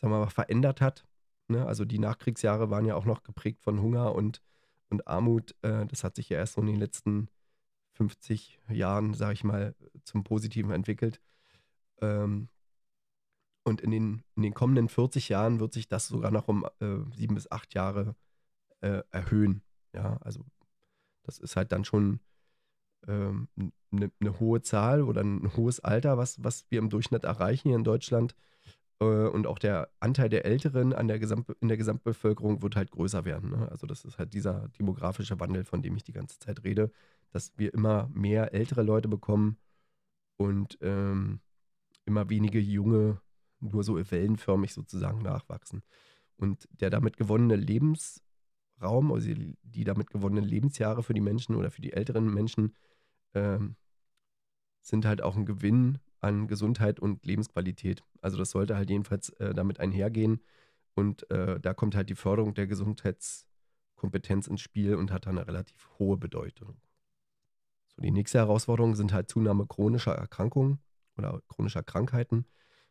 [0.00, 1.04] wir mal, verändert hat.
[1.48, 1.66] Ne?
[1.66, 4.42] Also die Nachkriegsjahre waren ja auch noch geprägt von Hunger und,
[4.90, 5.54] und Armut.
[5.62, 7.28] Äh, das hat sich ja erst so in den letzten
[7.92, 11.20] 50 Jahren, sage ich mal, zum Positiven entwickelt.
[12.00, 12.48] Ähm,
[13.64, 16.98] und in den, in den kommenden 40 Jahren wird sich das sogar noch um äh,
[17.14, 18.14] sieben bis acht Jahre
[18.80, 19.62] äh, erhöhen.
[19.92, 20.44] Ja, also
[21.22, 22.20] das ist halt dann schon
[23.06, 23.48] eine ähm,
[23.90, 27.76] ne, ne hohe Zahl oder ein hohes Alter, was, was wir im Durchschnitt erreichen hier
[27.76, 28.34] in Deutschland.
[29.00, 32.90] Äh, und auch der Anteil der Älteren an der Gesamt, in der Gesamtbevölkerung wird halt
[32.90, 33.50] größer werden.
[33.50, 33.68] Ne?
[33.70, 36.90] Also das ist halt dieser demografische Wandel, von dem ich die ganze Zeit rede,
[37.32, 39.58] dass wir immer mehr ältere Leute bekommen
[40.36, 41.40] und ähm,
[42.04, 43.20] immer wenige junge,
[43.60, 45.82] nur so wellenförmig sozusagen nachwachsen.
[46.36, 49.30] Und der damit gewonnene Lebensraum, also
[49.62, 52.74] die damit gewonnenen Lebensjahre für die Menschen oder für die älteren Menschen,
[53.34, 53.76] ähm,
[54.82, 58.02] sind halt auch ein Gewinn an Gesundheit und Lebensqualität.
[58.20, 60.40] Also das sollte halt jedenfalls äh, damit einhergehen.
[60.94, 65.46] Und äh, da kommt halt die Förderung der Gesundheitskompetenz ins Spiel und hat dann eine
[65.46, 66.76] relativ hohe Bedeutung.
[67.88, 70.78] So, die nächste Herausforderung sind halt Zunahme chronischer Erkrankungen
[71.16, 72.46] oder chronischer Krankheiten.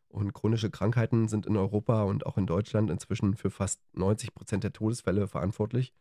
[0.07, 4.63] Und chronische Krankheiten sind in Europa und auch in Deutschland inzwischen für fast 90 Prozent
[4.63, 5.91] der Todesfälle verantwortlich.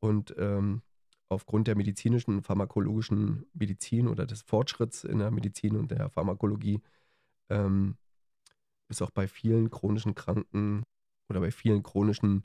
[0.00, 0.82] Und ähm,
[1.28, 6.80] aufgrund der medizinischen und pharmakologischen Medizin oder des Fortschritts in der Medizin und der Pharmakologie
[7.50, 7.96] ähm,
[8.88, 10.84] ist auch bei vielen chronischen Kranken
[11.28, 12.44] oder bei vielen chronischen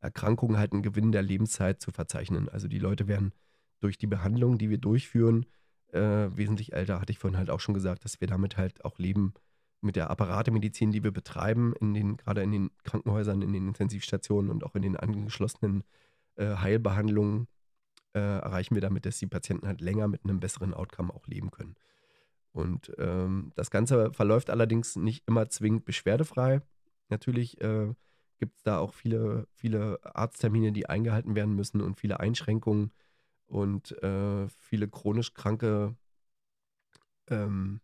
[0.00, 2.48] Erkrankungen halt ein Gewinn der Lebenszeit zu verzeichnen.
[2.48, 3.32] Also die Leute werden
[3.80, 5.46] durch die Behandlung, die wir durchführen,
[5.92, 8.98] äh, wesentlich älter, hatte ich vorhin halt auch schon gesagt, dass wir damit halt auch
[8.98, 9.32] leben
[9.80, 14.50] mit der Apparatemedizin, die wir betreiben, in den, gerade in den Krankenhäusern, in den Intensivstationen
[14.50, 15.84] und auch in den angeschlossenen
[16.36, 17.46] äh, Heilbehandlungen
[18.14, 21.50] äh, erreichen wir damit, dass die Patienten halt länger mit einem besseren Outcome auch leben
[21.50, 21.76] können.
[22.52, 26.62] Und ähm, das Ganze verläuft allerdings nicht immer zwingend beschwerdefrei.
[27.08, 27.92] Natürlich äh,
[28.38, 32.92] gibt es da auch viele, viele Arzttermine, die eingehalten werden müssen und viele Einschränkungen.
[33.46, 35.96] Und äh, viele chronisch Kranke
[37.28, 37.80] ähm,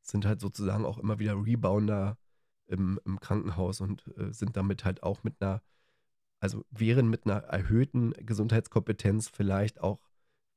[0.00, 2.18] sind halt sozusagen auch immer wieder Rebounder
[2.66, 5.62] im, im Krankenhaus und äh, sind damit halt auch mit einer,
[6.42, 10.00] also wären mit einer erhöhten Gesundheitskompetenz vielleicht auch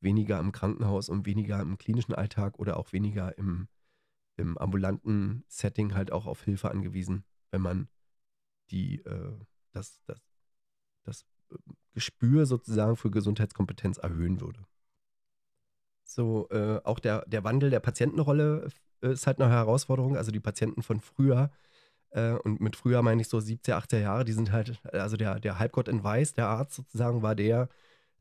[0.01, 3.67] weniger im Krankenhaus und weniger im klinischen Alltag oder auch weniger im,
[4.35, 7.87] im ambulanten Setting halt auch auf Hilfe angewiesen, wenn man
[8.71, 9.37] die, äh,
[9.73, 10.19] das, das,
[11.03, 11.21] das
[11.51, 11.55] äh,
[11.93, 14.65] Gespür sozusagen für Gesundheitskompetenz erhöhen würde.
[16.03, 18.69] So, äh, auch der, der Wandel der Patientenrolle
[19.01, 20.17] äh, ist halt eine Herausforderung.
[20.17, 21.51] Also die Patienten von früher,
[22.15, 25.39] äh, und mit früher meine ich so 70er, 80er Jahre, die sind halt, also der,
[25.39, 27.67] der Halbgott in Weiß, der Arzt sozusagen, war der,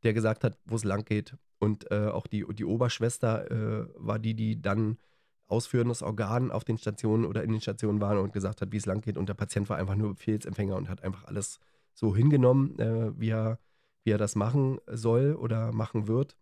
[0.03, 1.37] der gesagt hat, wo es lang geht.
[1.61, 4.99] Und äh, auch die, die Oberschwester äh, war die, die dann
[5.47, 8.87] ausführendes Organ auf den Stationen oder in den Stationen waren und gesagt hat, wie es
[8.87, 9.17] lang geht.
[9.17, 11.61] Und der Patient war einfach nur Befehlsempfänger und hat einfach alles
[11.95, 13.61] so hingenommen, äh, wie, er,
[14.03, 16.37] wie er das machen soll oder machen wird.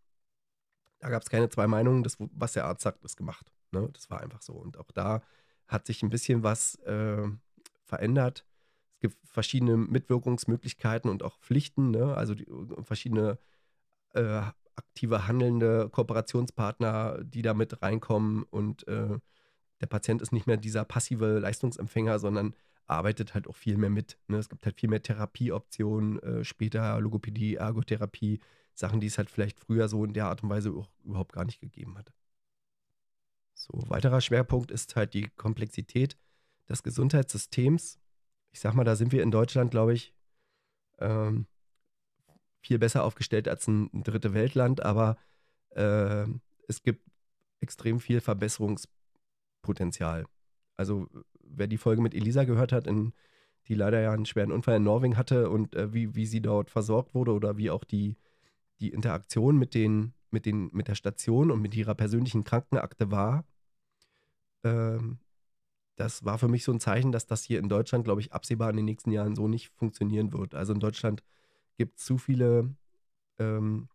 [1.00, 2.02] Da gab es keine zwei Meinungen.
[2.02, 3.52] Das, was der Arzt sagt, ist gemacht.
[3.72, 3.90] Ne?
[3.92, 4.54] Das war einfach so.
[4.54, 5.20] Und auch da
[5.72, 7.28] hat sich ein bisschen was äh,
[7.84, 8.44] verändert.
[8.94, 12.14] Es gibt verschiedene Mitwirkungsmöglichkeiten und auch Pflichten, ne?
[12.14, 12.46] also die,
[12.82, 13.38] verschiedene
[14.14, 14.42] äh,
[14.76, 19.18] aktive handelnde Kooperationspartner, die da mit reinkommen und äh,
[19.80, 22.54] der Patient ist nicht mehr dieser passive Leistungsempfänger, sondern
[22.86, 24.18] arbeitet halt auch viel mehr mit.
[24.28, 24.38] Ne?
[24.38, 28.40] Es gibt halt viel mehr Therapieoptionen, äh, später Logopädie, Ergotherapie,
[28.74, 31.44] Sachen, die es halt vielleicht früher so in der Art und Weise auch überhaupt gar
[31.44, 32.12] nicht gegeben hat.
[33.54, 36.16] So, weiterer Schwerpunkt ist halt die Komplexität
[36.68, 37.98] des Gesundheitssystems.
[38.50, 40.12] Ich sag mal, da sind wir in Deutschland, glaube ich,
[40.98, 41.46] ähm,
[42.60, 45.16] viel besser aufgestellt als ein, ein dritte Weltland, aber
[45.70, 46.26] äh,
[46.68, 47.08] es gibt
[47.60, 50.26] extrem viel Verbesserungspotenzial.
[50.76, 51.08] Also
[51.40, 53.12] wer die Folge mit Elisa gehört hat, in,
[53.68, 56.70] die leider ja einen schweren Unfall in Norwegen hatte und äh, wie, wie sie dort
[56.70, 58.16] versorgt wurde oder wie auch die,
[58.80, 63.44] die Interaktion mit, den, mit, den, mit der Station und mit ihrer persönlichen Krankenakte war,
[64.64, 65.18] ähm,
[65.96, 68.70] das war für mich so ein Zeichen, dass das hier in Deutschland, glaube ich, absehbar
[68.70, 70.54] in den nächsten Jahren so nicht funktionieren wird.
[70.54, 71.22] Also in Deutschland
[71.76, 72.74] gibt es zu viele,
[73.38, 73.88] ähm,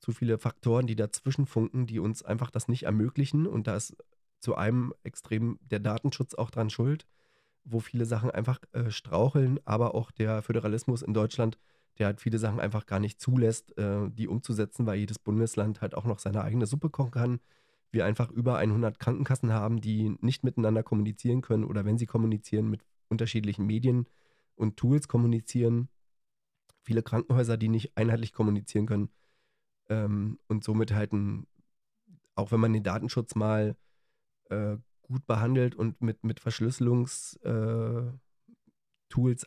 [0.00, 3.46] zu viele Faktoren, die dazwischen funken, die uns einfach das nicht ermöglichen.
[3.46, 3.96] Und da ist
[4.40, 7.06] zu einem extrem der Datenschutz auch dran schuld,
[7.64, 11.58] wo viele Sachen einfach äh, straucheln, aber auch der Föderalismus in Deutschland,
[11.98, 15.94] der halt viele Sachen einfach gar nicht zulässt, äh, die umzusetzen, weil jedes Bundesland halt
[15.94, 17.40] auch noch seine eigene Suppe kochen kann.
[17.92, 22.70] Wir einfach über 100 Krankenkassen haben, die nicht miteinander kommunizieren können oder wenn sie kommunizieren,
[22.70, 24.06] mit unterschiedlichen Medien
[24.54, 25.88] und Tools kommunizieren
[26.82, 29.10] viele Krankenhäuser, die nicht einheitlich kommunizieren können
[29.88, 31.46] ähm, und somit halt ein,
[32.34, 33.76] auch wenn man den Datenschutz mal
[34.50, 38.12] äh, gut behandelt und mit, mit Verschlüsselungstools äh,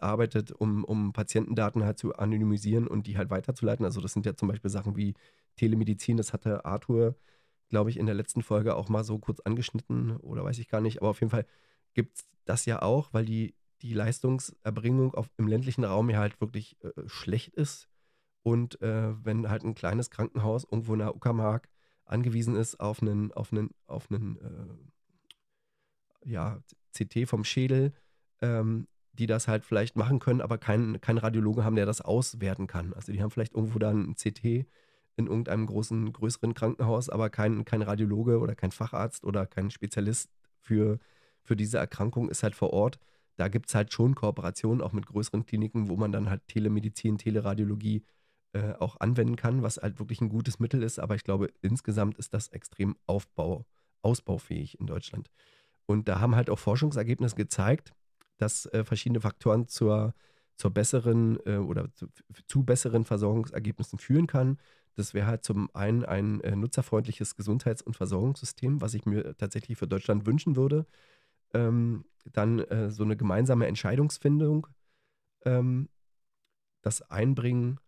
[0.02, 3.86] arbeitet, um, um Patientendaten halt zu anonymisieren und die halt weiterzuleiten.
[3.86, 5.13] Also das sind ja zum Beispiel Sachen wie
[5.56, 7.15] Telemedizin, das hatte Arthur,
[7.69, 10.82] glaube ich, in der letzten Folge auch mal so kurz angeschnitten oder weiß ich gar
[10.82, 11.45] nicht, aber auf jeden Fall
[11.93, 16.39] gibt es das ja auch, weil die die Leistungserbringung auf, im ländlichen Raum ja halt
[16.39, 17.89] wirklich äh, schlecht ist.
[18.41, 21.69] Und äh, wenn halt ein kleines Krankenhaus irgendwo in der Uckermark
[22.06, 24.38] angewiesen ist auf einen, auf einen, auf einen
[26.23, 26.62] äh, ja,
[26.93, 27.93] CT vom Schädel,
[28.41, 32.67] ähm, die das halt vielleicht machen können, aber keinen kein Radiologe haben, der das auswerten
[32.67, 32.93] kann.
[32.93, 34.65] Also die haben vielleicht irgendwo dann ein CT
[35.15, 40.32] in irgendeinem großen, größeren Krankenhaus, aber kein, kein Radiologe oder kein Facharzt oder kein Spezialist
[40.60, 40.99] für,
[41.43, 42.99] für diese Erkrankung ist halt vor Ort
[43.36, 47.17] da gibt es halt schon Kooperationen auch mit größeren Kliniken, wo man dann halt Telemedizin,
[47.17, 48.04] Teleradiologie
[48.54, 50.99] äh, auch anwenden kann, was halt wirklich ein gutes Mittel ist.
[50.99, 53.65] Aber ich glaube, insgesamt ist das extrem Aufbau,
[54.02, 55.32] ausbaufähig in Deutschland.
[55.86, 57.93] Und da haben halt auch Forschungsergebnisse gezeigt,
[58.38, 60.13] dass äh, verschiedene Faktoren zur,
[60.58, 62.08] zur besseren äh, oder zu,
[62.48, 64.58] zu, besseren Versorgungsergebnissen führen kann.
[64.96, 69.78] Das wäre halt zum einen ein äh, nutzerfreundliches Gesundheits- und Versorgungssystem, was ich mir tatsächlich
[69.78, 70.86] für Deutschland wünschen würde
[71.54, 74.67] ähm, dann äh, so eine gemeinsame Entscheidungsfindung,
[75.46, 75.89] ähm,
[76.82, 77.80] das Einbringen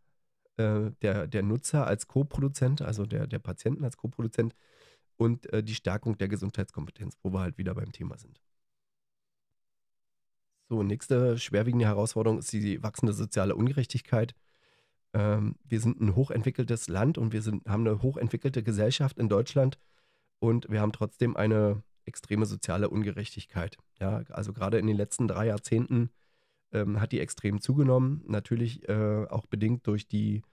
[0.57, 4.55] äh, der, der Nutzer als Co-Produzent, also der, der Patienten als Co-Produzent
[5.17, 8.41] und äh, die Stärkung der Gesundheitskompetenz, wo wir halt wieder beim Thema sind.
[10.67, 14.33] So, nächste schwerwiegende Herausforderung ist die wachsende soziale Ungerechtigkeit.
[15.13, 19.77] Ähm, wir sind ein hochentwickeltes Land und wir sind, haben eine hochentwickelte Gesellschaft in Deutschland
[20.39, 23.77] und wir haben trotzdem eine extreme soziale Ungerechtigkeit.
[23.99, 26.09] Ja, also gerade in den letzten drei Jahrzehnten
[26.71, 28.23] ähm, hat die extrem zugenommen.
[28.27, 30.43] Natürlich äh, auch bedingt durch die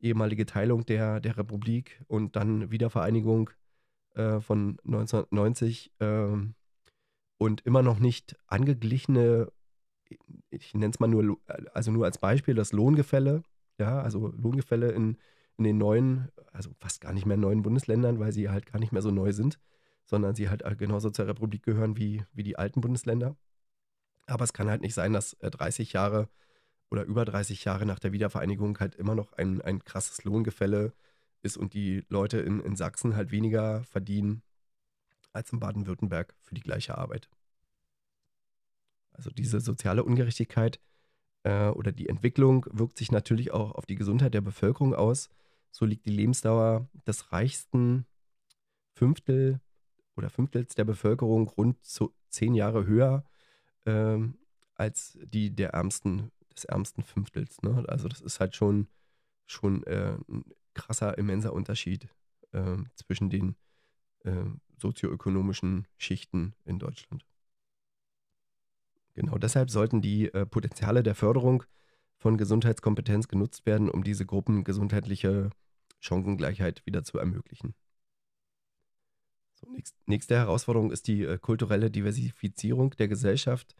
[0.00, 3.50] ehemalige Teilung der, der Republik und dann Wiedervereinigung
[4.14, 6.28] äh, von 1990 äh,
[7.38, 9.50] und immer noch nicht angeglichene,
[10.50, 11.38] ich nenne es mal nur,
[11.74, 13.42] also nur als Beispiel, das Lohngefälle.
[13.78, 15.16] Ja, also Lohngefälle in,
[15.56, 18.92] in den neuen, also fast gar nicht mehr neuen Bundesländern, weil sie halt gar nicht
[18.92, 19.58] mehr so neu sind,
[20.04, 23.36] sondern sie halt genauso zur Republik gehören wie, wie die alten Bundesländer.
[24.26, 26.28] Aber es kann halt nicht sein, dass 30 äh, Jahre
[26.90, 30.92] oder über 30 Jahre nach der Wiedervereinigung halt immer noch ein, ein krasses Lohngefälle
[31.42, 34.42] ist und die Leute in, in Sachsen halt weniger verdienen
[35.32, 37.28] als in Baden-Württemberg für die gleiche Arbeit.
[39.12, 40.80] Also diese soziale Ungerechtigkeit
[41.42, 45.28] äh, oder die Entwicklung wirkt sich natürlich auch auf die Gesundheit der Bevölkerung aus.
[45.70, 48.06] So liegt die Lebensdauer des reichsten
[48.94, 49.60] Fünftel
[50.16, 53.24] oder Fünftels der Bevölkerung rund zu zehn Jahre höher
[53.86, 54.38] ähm,
[54.74, 57.62] als die der ärmsten, des ärmsten Fünftels.
[57.62, 57.84] Ne?
[57.88, 58.88] Also das ist halt schon,
[59.46, 60.44] schon äh, ein
[60.74, 62.08] krasser, immenser Unterschied
[62.52, 63.56] äh, zwischen den
[64.24, 64.44] äh,
[64.78, 67.24] sozioökonomischen Schichten in Deutschland.
[69.20, 71.64] Genau deshalb sollten die äh, Potenziale der Förderung
[72.16, 75.50] von Gesundheitskompetenz genutzt werden, um diese Gruppen gesundheitliche
[75.98, 77.74] Chancengleichheit wieder zu ermöglichen.
[79.52, 83.76] So, nächst, nächste Herausforderung ist die äh, kulturelle Diversifizierung der Gesellschaft.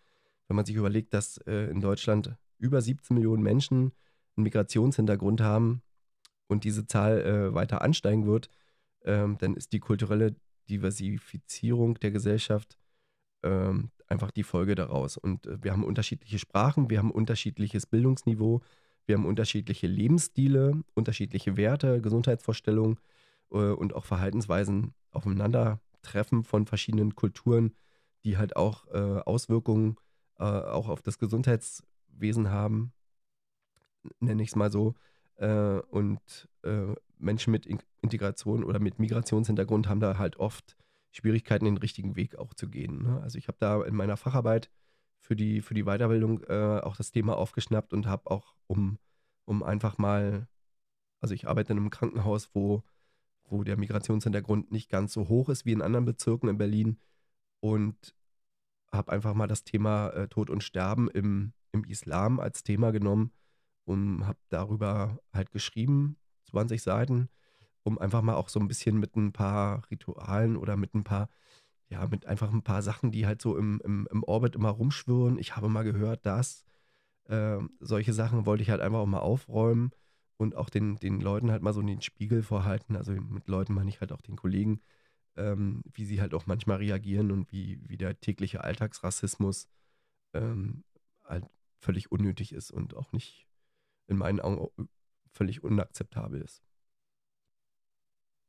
[0.46, 3.92] Wenn man sich überlegt, dass äh, in Deutschland über 17 Millionen Menschen
[4.36, 5.80] einen Migrationshintergrund haben
[6.48, 8.50] und diese Zahl äh, weiter ansteigen wird,
[9.06, 10.36] ähm, dann ist die kulturelle
[10.68, 12.76] Diversifizierung der Gesellschaft
[13.42, 15.16] ähm, einfach die Folge daraus.
[15.16, 18.60] Und äh, wir haben unterschiedliche Sprachen, wir haben unterschiedliches Bildungsniveau,
[19.06, 22.98] wir haben unterschiedliche Lebensstile, unterschiedliche Werte, Gesundheitsvorstellungen
[23.50, 27.74] äh, und auch Verhaltensweisen aufeinandertreffen von verschiedenen Kulturen,
[28.24, 29.96] die halt auch äh, Auswirkungen
[30.38, 32.92] äh, auch auf das Gesundheitswesen haben,
[34.20, 34.94] nenne ich es mal so.
[35.36, 37.66] Äh, und äh, Menschen mit
[38.02, 40.76] Integration oder mit Migrationshintergrund haben da halt oft
[41.12, 43.02] Schwierigkeiten, den richtigen Weg auch zu gehen.
[43.02, 43.20] Ne?
[43.22, 44.70] Also ich habe da in meiner Facharbeit
[45.20, 48.98] für die, für die Weiterbildung äh, auch das Thema aufgeschnappt und habe auch, um,
[49.44, 50.48] um einfach mal,
[51.20, 52.82] also ich arbeite in einem Krankenhaus, wo,
[53.44, 56.98] wo der Migrationshintergrund nicht ganz so hoch ist wie in anderen Bezirken in Berlin
[57.60, 58.14] und
[58.92, 63.32] habe einfach mal das Thema äh, Tod und Sterben im, im Islam als Thema genommen
[63.84, 66.16] und habe darüber halt geschrieben,
[66.50, 67.28] 20 Seiten
[67.82, 71.28] um einfach mal auch so ein bisschen mit ein paar Ritualen oder mit ein paar,
[71.88, 75.38] ja, mit einfach ein paar Sachen, die halt so im, im, im Orbit immer rumschwirren.
[75.38, 76.64] Ich habe mal gehört, dass
[77.24, 79.90] äh, solche Sachen wollte ich halt einfach auch mal aufräumen
[80.36, 82.96] und auch den, den Leuten halt mal so den Spiegel vorhalten.
[82.96, 84.80] Also mit Leuten meine ich halt auch den Kollegen,
[85.36, 89.68] ähm, wie sie halt auch manchmal reagieren und wie, wie der tägliche Alltagsrassismus
[90.34, 90.84] ähm,
[91.24, 91.44] halt
[91.80, 93.46] völlig unnötig ist und auch nicht
[94.06, 94.88] in meinen Augen
[95.32, 96.62] völlig unakzeptabel ist.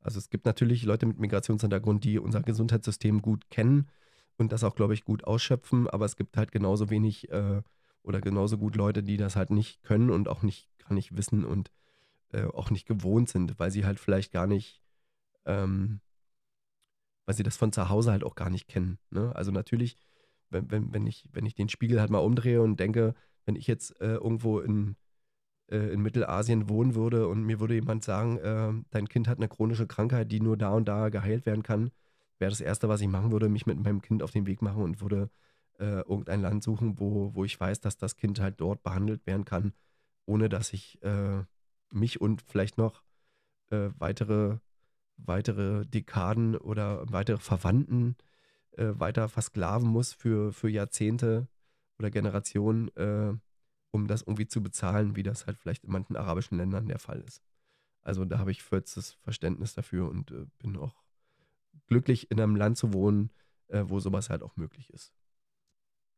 [0.01, 3.87] Also es gibt natürlich Leute mit Migrationshintergrund, die unser Gesundheitssystem gut kennen
[4.37, 7.61] und das auch, glaube ich, gut ausschöpfen, aber es gibt halt genauso wenig äh,
[8.03, 11.45] oder genauso gut Leute, die das halt nicht können und auch nicht gar nicht wissen
[11.45, 11.71] und
[12.33, 14.81] äh, auch nicht gewohnt sind, weil sie halt vielleicht gar nicht,
[15.45, 16.01] ähm,
[17.25, 18.97] weil sie das von zu Hause halt auch gar nicht kennen.
[19.11, 19.35] Ne?
[19.35, 19.97] Also natürlich,
[20.49, 23.13] wenn, wenn, wenn, ich, wenn ich den Spiegel halt mal umdrehe und denke,
[23.45, 24.95] wenn ich jetzt äh, irgendwo in
[25.71, 29.47] äh, in Mittelasien wohnen würde und mir würde jemand sagen, äh, dein Kind hat eine
[29.47, 31.91] chronische Krankheit, die nur da und da geheilt werden kann,
[32.39, 34.83] wäre das Erste, was ich machen würde, mich mit meinem Kind auf den Weg machen
[34.83, 35.29] und würde
[35.79, 39.45] äh, irgendein Land suchen, wo, wo ich weiß, dass das Kind halt dort behandelt werden
[39.45, 39.73] kann,
[40.25, 41.43] ohne dass ich äh,
[41.91, 43.03] mich und vielleicht noch
[43.69, 44.57] äh, weitere,
[45.17, 48.15] weitere Dekaden oder weitere Verwandten
[48.71, 51.47] äh, weiter versklaven muss für, für Jahrzehnte
[51.97, 52.89] oder Generationen
[53.91, 57.21] um das irgendwie zu bezahlen, wie das halt vielleicht in manchen arabischen Ländern der Fall
[57.21, 57.41] ist.
[58.01, 61.03] Also da habe ich vollstes Verständnis dafür und äh, bin auch
[61.87, 63.31] glücklich, in einem Land zu wohnen,
[63.67, 65.13] äh, wo sowas halt auch möglich ist.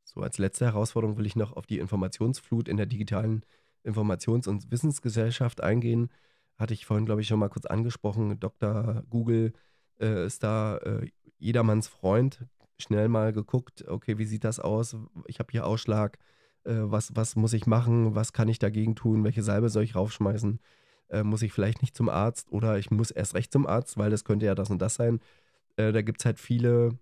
[0.03, 3.45] So, als letzte Herausforderung will ich noch auf die Informationsflut in der digitalen
[3.83, 6.09] Informations- und Wissensgesellschaft eingehen.
[6.57, 8.39] Hatte ich vorhin, glaube ich, schon mal kurz angesprochen.
[8.39, 9.03] Dr.
[9.09, 9.53] Google
[9.99, 11.09] äh, ist da äh,
[11.39, 12.45] jedermanns Freund.
[12.77, 14.95] Schnell mal geguckt, okay, wie sieht das aus?
[15.27, 16.17] Ich habe hier Ausschlag
[16.65, 19.95] äh, was, was muss ich machen, was kann ich dagegen tun, welche Salbe soll ich
[19.95, 20.59] raufschmeißen,
[21.09, 24.09] äh, muss ich vielleicht nicht zum Arzt oder ich muss erst recht zum Arzt, weil
[24.09, 25.19] das könnte ja das und das sein.
[25.77, 26.97] Äh, da gibt es halt viele,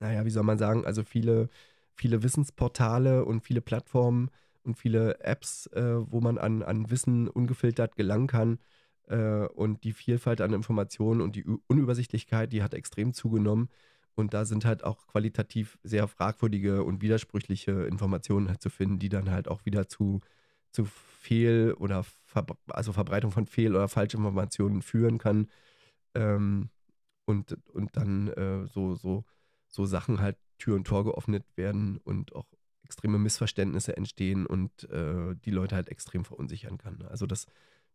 [0.00, 1.48] naja, wie soll man sagen, also viele,
[1.94, 4.30] viele Wissensportale und viele Plattformen
[4.62, 8.58] und viele Apps, äh, wo man an, an Wissen ungefiltert gelangen kann.
[9.08, 13.68] Äh, und die Vielfalt an Informationen und die Unübersichtlichkeit, die hat extrem zugenommen.
[14.18, 19.08] Und da sind halt auch qualitativ sehr fragwürdige und widersprüchliche Informationen halt zu finden, die
[19.08, 20.22] dann halt auch wieder zu,
[20.72, 25.48] zu Fehl- oder Ver also Verbreitung von Fehl- oder Falschinformationen führen kann.
[26.16, 26.70] Ähm,
[27.26, 29.24] und, und dann äh, so, so,
[29.68, 32.48] so Sachen halt Tür und Tor geöffnet werden und auch
[32.82, 37.02] extreme Missverständnisse entstehen und äh, die Leute halt extrem verunsichern kann.
[37.02, 37.46] Also das,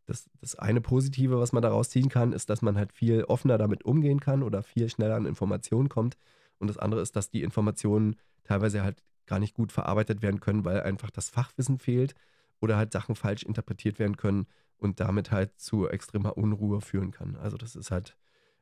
[0.06, 3.58] das, das eine Positive, was man daraus ziehen kann, ist, dass man halt viel offener
[3.58, 6.18] damit umgehen kann oder viel schneller an Informationen kommt.
[6.60, 10.66] Und das andere ist, dass die Informationen teilweise halt gar nicht gut verarbeitet werden können,
[10.66, 12.16] weil einfach das Fachwissen fehlt
[12.60, 14.48] oder halt Sachen falsch interpretiert werden können
[14.78, 17.36] und damit halt zu extremer Unruhe führen kann.
[17.38, 18.18] Also das ist halt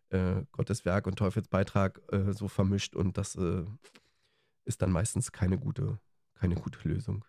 [0.10, 3.64] äh, Gottes Werk und Teufelsbeitrag äh, so vermischt und das äh,
[4.66, 6.00] ist dann meistens keine gute,
[6.36, 7.26] keine gute Lösung.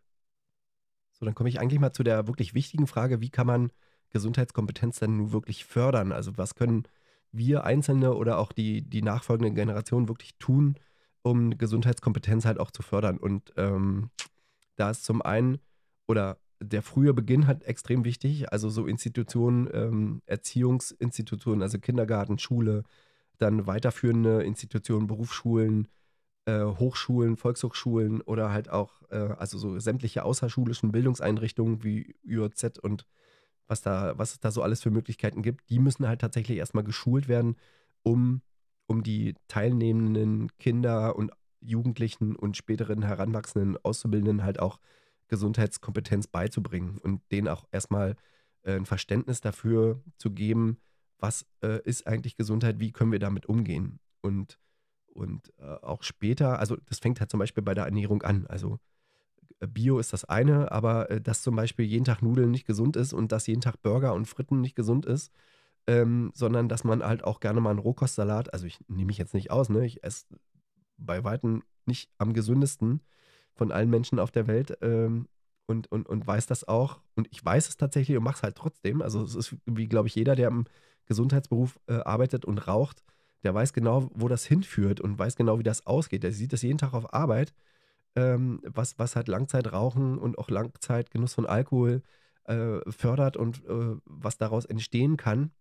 [1.13, 3.73] So, dann komme ich eigentlich mal zu der wirklich wichtigen Frage, wie kann man
[4.13, 6.13] Gesundheitskompetenz denn nun wirklich fördern?
[6.13, 6.85] Also was können
[7.33, 10.77] wir Einzelne oder auch die, die nachfolgenden Generationen wirklich tun,
[11.23, 13.19] um Gesundheitskompetenz halt auch zu fördern?
[13.19, 14.11] Und ähm,
[14.77, 15.59] da ist zum einen,
[16.07, 22.85] oder der frühe Beginn hat extrem wichtig, also so Institutionen, ähm, Erziehungsinstitutionen, also Kindergarten, Schule,
[23.39, 25.89] dann weiterführende Institutionen, Berufsschulen,
[26.45, 33.07] äh, Hochschulen, Volkshochschulen oder halt auch, äh, also so sämtliche außerschulischen Bildungseinrichtungen wie UOZ und
[33.73, 36.85] was da, was es da so alles für Möglichkeiten gibt, die müssen halt tatsächlich erstmal
[36.85, 37.57] geschult werden,
[38.03, 38.43] um,
[38.87, 44.79] um die teilnehmenden Kinder und Jugendlichen und späteren Heranwachsenden Auszubildenden halt auch
[45.29, 48.17] Gesundheitskompetenz beizubringen und denen auch erstmal
[48.63, 50.77] äh, ein Verständnis dafür zu geben,
[51.19, 54.01] was äh, ist eigentlich Gesundheit, wie können wir damit umgehen.
[54.21, 54.59] Und,
[55.07, 58.47] und äh, auch später, also das fängt halt zum Beispiel bei der Ernährung an.
[58.49, 58.79] Also
[59.67, 63.13] Bio ist das eine, aber äh, dass zum Beispiel jeden Tag Nudeln nicht gesund ist
[63.13, 65.33] und dass jeden Tag Burger und Fritten nicht gesund ist,
[65.87, 69.35] ähm, sondern dass man halt auch gerne mal einen Rohkostsalat, also ich nehme mich jetzt
[69.35, 69.85] nicht aus, ne?
[69.85, 70.27] ich esse
[70.97, 73.01] bei Weitem nicht am gesündesten
[73.55, 75.29] von allen Menschen auf der Welt ähm,
[75.67, 77.01] und, und, und weiß das auch.
[77.15, 79.03] Und ich weiß es tatsächlich und mache es halt trotzdem.
[79.03, 80.65] Also es ist wie, glaube ich, jeder, der im
[81.07, 83.03] Gesundheitsberuf äh, arbeitet und raucht,
[83.43, 86.23] der weiß genau, wo das hinführt und weiß genau, wie das ausgeht.
[86.23, 87.53] Der sieht das jeden Tag auf Arbeit
[88.17, 92.03] ähm, was, was halt Langzeitrauchen und auch Langzeitgenuss von Alkohol
[92.45, 95.53] äh, fördert und äh, was daraus entstehen kann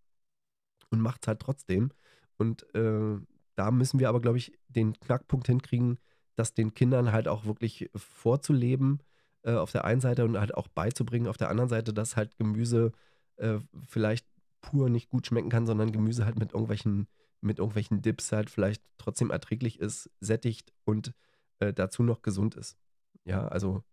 [0.89, 1.91] und macht es halt trotzdem.
[2.37, 3.17] Und äh,
[3.55, 5.99] da müssen wir aber, glaube ich, den Knackpunkt hinkriegen,
[6.35, 9.03] das den Kindern halt auch wirklich vorzuleben
[9.43, 12.37] äh, auf der einen Seite und halt auch beizubringen auf der anderen Seite, dass halt
[12.37, 12.91] Gemüse
[13.37, 14.27] äh, vielleicht
[14.61, 17.07] pur nicht gut schmecken kann, sondern Gemüse halt mit irgendwelchen
[17.41, 21.13] mit irgendwelchen Dips halt vielleicht trotzdem erträglich ist, sättigt und
[21.61, 22.77] äh, dazu noch gesund ist.
[23.23, 23.83] Ja, also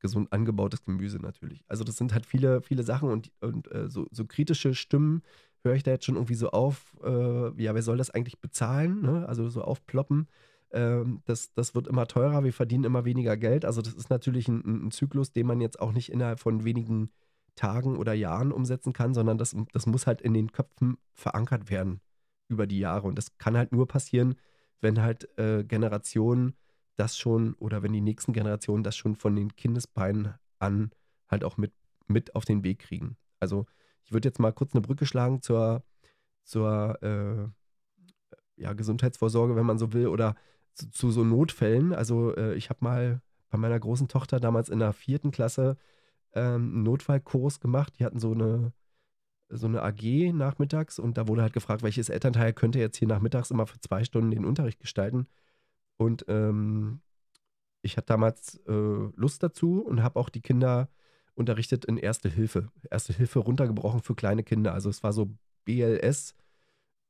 [0.00, 1.64] gesund angebautes Gemüse natürlich.
[1.66, 5.22] Also das sind halt viele, viele Sachen und, und äh, so, so, kritische Stimmen
[5.62, 9.00] höre ich da jetzt schon irgendwie so auf, äh, ja, wer soll das eigentlich bezahlen?
[9.00, 9.26] Ne?
[9.26, 10.28] Also so aufploppen.
[10.72, 13.64] Ähm, das, das wird immer teurer, wir verdienen immer weniger Geld.
[13.64, 17.10] Also das ist natürlich ein, ein, Zyklus, den man jetzt auch nicht innerhalb von wenigen
[17.54, 22.00] Tagen oder Jahren umsetzen kann, sondern das, das muss halt in den Köpfen verankert werden
[22.48, 23.06] über die Jahre.
[23.06, 24.34] Und das kann halt nur passieren,
[24.82, 26.54] wenn halt äh, Generationen
[26.96, 30.90] das schon oder wenn die nächsten Generationen das schon von den Kindesbeinen an
[31.28, 31.72] halt auch mit,
[32.06, 33.16] mit auf den Weg kriegen.
[33.40, 33.66] Also
[34.04, 35.82] ich würde jetzt mal kurz eine Brücke schlagen zur,
[36.44, 37.48] zur äh,
[38.56, 40.36] ja, Gesundheitsvorsorge, wenn man so will, oder
[40.74, 41.92] zu, zu so Notfällen.
[41.92, 45.76] Also äh, ich habe mal bei meiner großen Tochter damals in der vierten Klasse
[46.32, 47.94] ähm, einen Notfallkurs gemacht.
[47.98, 48.72] Die hatten so eine,
[49.48, 53.50] so eine AG nachmittags und da wurde halt gefragt, welches Elternteil könnte jetzt hier nachmittags
[53.50, 55.26] immer für zwei Stunden den Unterricht gestalten.
[55.96, 57.00] Und ähm,
[57.82, 58.72] ich hatte damals äh,
[59.14, 60.88] Lust dazu und habe auch die Kinder
[61.34, 62.70] unterrichtet in Erste Hilfe.
[62.90, 64.72] Erste Hilfe runtergebrochen für kleine Kinder.
[64.72, 66.34] Also es war so BLS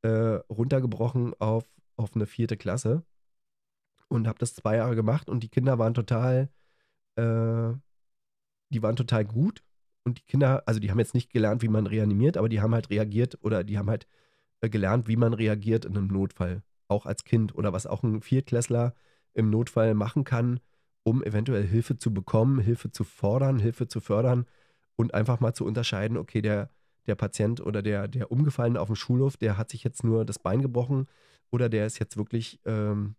[0.03, 0.09] äh,
[0.51, 1.64] runtergebrochen auf,
[1.97, 3.05] auf eine vierte Klasse.
[4.09, 6.51] Und habe das zwei Jahre gemacht und die Kinder waren total,
[7.16, 7.72] äh,
[8.70, 9.62] die waren total gut.
[10.05, 12.74] Und die Kinder, also die haben jetzt nicht gelernt, wie man reanimiert, aber die haben
[12.74, 14.07] halt reagiert oder die haben halt
[14.61, 16.62] äh, gelernt, wie man reagiert in einem Notfall
[16.95, 18.95] auch als Kind oder was auch ein Viertklässler
[19.34, 20.61] im Notfall machen kann,
[21.03, 24.47] um eventuell Hilfe zu bekommen, Hilfe zu fordern, Hilfe zu fördern
[24.97, 26.70] und einfach mal zu unterscheiden, okay, der,
[27.07, 30.38] der Patient oder der, der Umgefallene auf dem Schulhof, der hat sich jetzt nur das
[30.38, 31.09] Bein gebrochen
[31.51, 33.16] oder der ist jetzt wirklich ähm,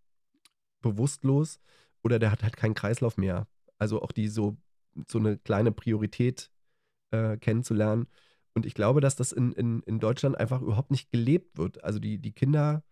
[0.81, 1.59] bewusstlos
[2.01, 3.47] oder der hat halt keinen Kreislauf mehr.
[3.77, 4.57] Also auch die so,
[5.07, 6.49] so eine kleine Priorität
[7.11, 8.07] äh, kennenzulernen.
[8.53, 11.83] Und ich glaube, dass das in, in, in Deutschland einfach überhaupt nicht gelebt wird.
[11.83, 12.83] Also die, die Kinder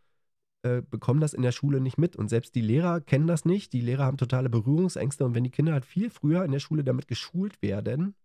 [0.63, 2.15] äh, bekommen das in der Schule nicht mit.
[2.15, 3.73] Und selbst die Lehrer kennen das nicht.
[3.73, 5.25] Die Lehrer haben totale Berührungsängste.
[5.25, 8.15] Und wenn die Kinder halt viel früher in der Schule damit geschult werden,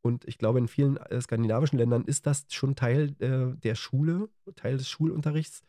[0.00, 4.28] und ich glaube, in vielen äh, skandinavischen Ländern ist das schon Teil äh, der Schule,
[4.54, 5.62] Teil des Schulunterrichts,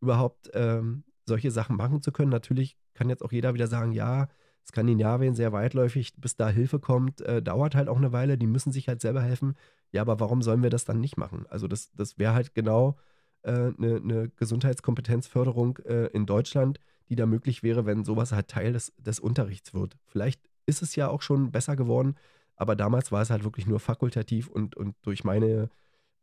[0.00, 2.30] überhaupt ähm, solche Sachen machen zu können.
[2.30, 4.28] Natürlich kann jetzt auch jeder wieder sagen, ja,
[4.66, 8.72] Skandinavien sehr weitläufig, bis da Hilfe kommt, äh, dauert halt auch eine Weile, die müssen
[8.72, 9.56] sich halt selber helfen.
[9.90, 11.46] Ja, aber warum sollen wir das dann nicht machen?
[11.48, 12.96] Also das, das wäre halt genau
[13.44, 16.78] eine, äh, eine Gesundheitskompetenzförderung äh, in Deutschland,
[17.08, 19.96] die da möglich wäre, wenn sowas halt Teil des, des Unterrichts wird.
[20.06, 22.16] Vielleicht ist es ja auch schon besser geworden,
[22.56, 25.70] Aber damals war es halt wirklich nur fakultativ und, und durch meine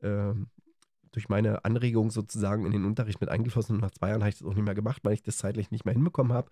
[0.01, 0.33] äh,
[1.11, 4.37] durch meine Anregung sozusagen in den Unterricht mit eingeflossen und nach zwei Jahren habe ich
[4.39, 6.49] das auch nicht mehr gemacht, weil ich das zeitlich nicht mehr hinbekommen habe.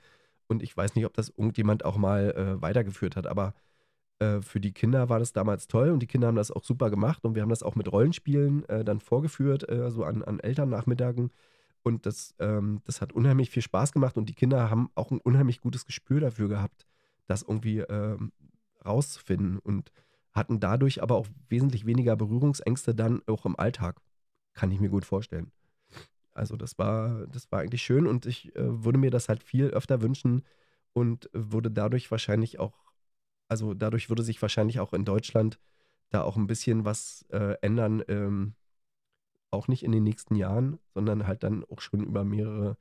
[0.48, 3.54] Und ich weiß nicht, ob das irgendjemand auch mal äh, weitergeführt hat, aber
[4.20, 6.90] äh, für die Kinder war das damals toll und die Kinder haben das auch super
[6.90, 10.40] gemacht und wir haben das auch mit Rollenspielen äh, dann vorgeführt, äh, so an, an
[10.40, 11.32] Elternnachmittagen.
[11.84, 15.20] Und das, ähm, das hat unheimlich viel Spaß gemacht und die Kinder haben auch ein
[15.20, 16.86] unheimlich gutes Gespür dafür gehabt,
[17.28, 18.32] das irgendwie ähm,
[18.86, 19.92] rauszufinden und
[20.34, 24.02] hatten dadurch aber auch wesentlich weniger Berührungsängste dann auch im Alltag.
[24.54, 25.52] Kann ich mir gut vorstellen.
[26.34, 29.68] Also das war, das war eigentlich schön und ich äh, würde mir das halt viel
[29.68, 30.44] öfter wünschen
[30.94, 32.87] und würde dadurch wahrscheinlich auch
[33.48, 35.60] also dadurch würde sich wahrscheinlich auch in Deutschland
[36.10, 38.04] da auch ein bisschen was äh, ändern.
[38.08, 38.56] Ähm,
[39.50, 42.78] auch nicht in den nächsten Jahren, sondern halt dann auch schon über mehrere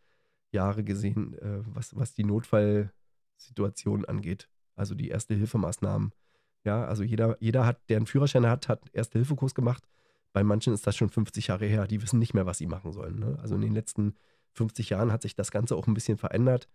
[0.51, 4.49] Jahre gesehen, äh, was, was die Notfallsituation angeht.
[4.75, 6.12] Also die Erste-Hilfemaßnahmen.
[6.64, 9.89] Ja, also jeder, jeder hat, der einen Führerschein hat, hat Erste-Hilfe-Kurs gemacht.
[10.33, 11.87] Bei manchen ist das schon 50 Jahre her.
[11.87, 13.21] Die wissen nicht mehr, was sie machen sollen.
[13.21, 13.39] Ne?
[13.41, 14.17] Also in den letzten
[14.55, 16.69] 50 Jahren hat sich das Ganze auch ein bisschen verändert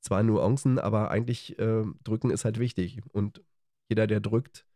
[0.00, 3.00] zwar Nuancen, aber eigentlich äh, drücken ist halt wichtig.
[3.12, 3.42] Und
[3.88, 4.66] jeder, der drückt,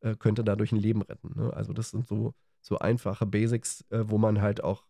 [0.00, 1.32] äh, könnte dadurch ein Leben retten.
[1.38, 1.52] Ne?
[1.52, 4.84] Also das sind so, so einfache Basics, äh, wo man halt auch,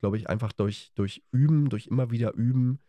[0.00, 2.80] glaube ich, einfach durch, durch Üben, durch immer wieder Üben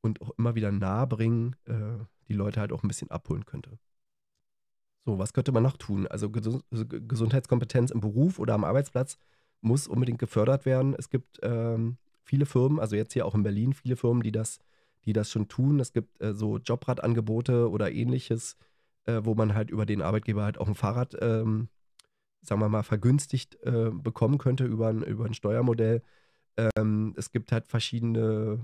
[0.00, 3.78] und auch immer wieder nahebringen, äh, die Leute halt auch ein bisschen abholen könnte.
[5.04, 6.06] So, was könnte man noch tun?
[6.06, 9.18] Also Gesundheitskompetenz im Beruf oder am Arbeitsplatz
[9.60, 10.94] muss unbedingt gefördert werden.
[10.96, 14.60] Es gibt ähm, viele Firmen, also jetzt hier auch in Berlin, viele Firmen, die das
[15.04, 15.80] die das schon tun.
[15.80, 18.56] Es gibt äh, so Jobradangebote oder ähnliches,
[19.04, 21.68] äh, wo man halt über den Arbeitgeber halt auch ein Fahrrad, ähm,
[22.42, 26.02] sagen wir mal, vergünstigt äh, bekommen könnte über ein, über ein Steuermodell.
[26.76, 28.60] Ähm, es gibt halt verschiedene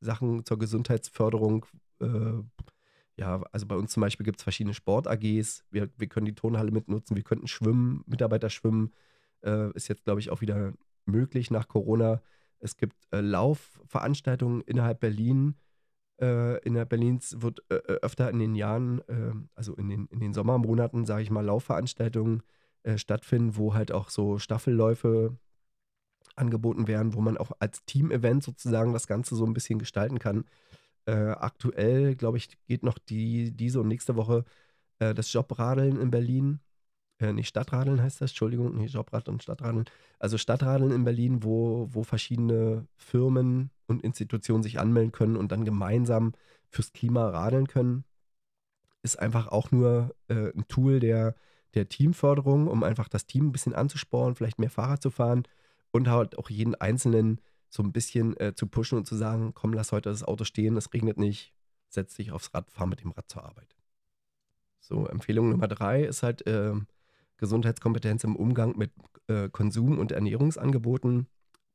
[0.00, 1.66] Sachen zur Gesundheitsförderung.
[2.00, 2.42] Äh,
[3.16, 5.64] ja, also bei uns zum Beispiel gibt es verschiedene Sport-AGs.
[5.70, 8.92] Wir, wir können die Turnhalle mitnutzen, wir könnten schwimmen, Mitarbeiter schwimmen.
[9.42, 10.72] Äh, ist jetzt, glaube ich, auch wieder
[11.06, 12.22] möglich nach Corona.
[12.58, 15.54] Es gibt äh, Laufveranstaltungen innerhalb Berlin,
[16.20, 20.20] äh, innerhalb Berlins wird äh, äh, öfter in den Jahren, äh, also in den, in
[20.20, 22.42] den Sommermonaten, sage ich mal, Laufveranstaltungen
[22.84, 25.36] äh, stattfinden, wo halt auch so Staffelläufe
[26.36, 30.44] angeboten werden, wo man auch als Team-Event sozusagen das Ganze so ein bisschen gestalten kann.
[31.06, 34.44] Äh, aktuell, glaube ich, geht noch die, diese und nächste Woche
[35.00, 36.60] das Jobradeln in Berlin
[37.18, 39.84] äh, nicht Stadtradeln heißt das, Entschuldigung, nicht Jobrad und Stadtradeln.
[40.18, 45.64] Also Stadtradeln in Berlin, wo, wo verschiedene Firmen und Institutionen sich anmelden können und dann
[45.64, 46.32] gemeinsam
[46.68, 48.04] fürs Klima radeln können,
[49.02, 51.36] ist einfach auch nur äh, ein Tool der,
[51.74, 55.44] der Teamförderung, um einfach das Team ein bisschen anzusporen, vielleicht mehr Fahrrad zu fahren
[55.92, 59.72] und halt auch jeden Einzelnen so ein bisschen äh, zu pushen und zu sagen, komm,
[59.72, 61.52] lass heute das Auto stehen, es regnet nicht,
[61.88, 63.76] setz dich aufs Rad, fahr mit dem Rad zur Arbeit.
[64.80, 66.74] So, Empfehlung Nummer drei ist halt, äh,
[67.44, 68.90] Gesundheitskompetenz im Umgang mit
[69.28, 71.26] äh, Konsum- und Ernährungsangeboten.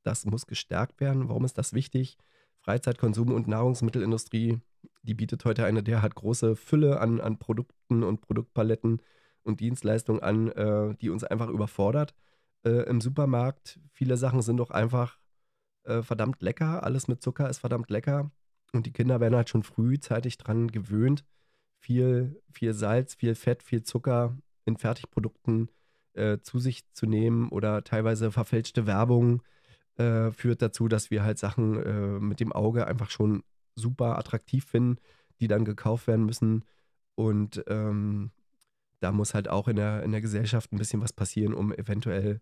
[0.02, 1.30] Das muss gestärkt werden.
[1.30, 2.18] Warum ist das wichtig?
[2.66, 4.62] Freizeitkonsum- und Nahrungsmittelindustrie,
[5.04, 9.04] die bietet heute eine derart große Fülle an, an Produkten und Produktpaletten
[9.44, 12.16] und Dienstleistungen an, äh, die uns einfach überfordert.
[12.66, 15.20] Äh, Im Supermarkt, viele Sachen sind doch einfach
[15.84, 16.82] äh, verdammt lecker.
[16.82, 18.32] Alles mit Zucker ist verdammt lecker.
[18.74, 21.26] Und die Kinder werden halt schon frühzeitig dran gewöhnt.
[21.78, 24.36] Viel, viel Salz, viel Fett, viel Zucker
[24.66, 25.70] in Fertigprodukten
[26.14, 29.42] äh, zu sich zu nehmen oder teilweise verfälschte Werbung
[29.98, 33.44] äh, führt dazu, dass wir halt Sachen äh, mit dem Auge einfach schon
[33.76, 34.98] super attraktiv finden,
[35.40, 36.66] die dann gekauft werden müssen.
[37.16, 38.32] Und ähm,
[39.00, 42.42] da muss halt auch in der, in der Gesellschaft ein bisschen was passieren, um eventuell,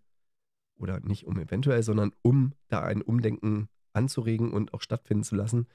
[0.76, 5.66] oder nicht um eventuell, sondern um da ein Umdenken anzuregen und auch stattfinden zu lassen,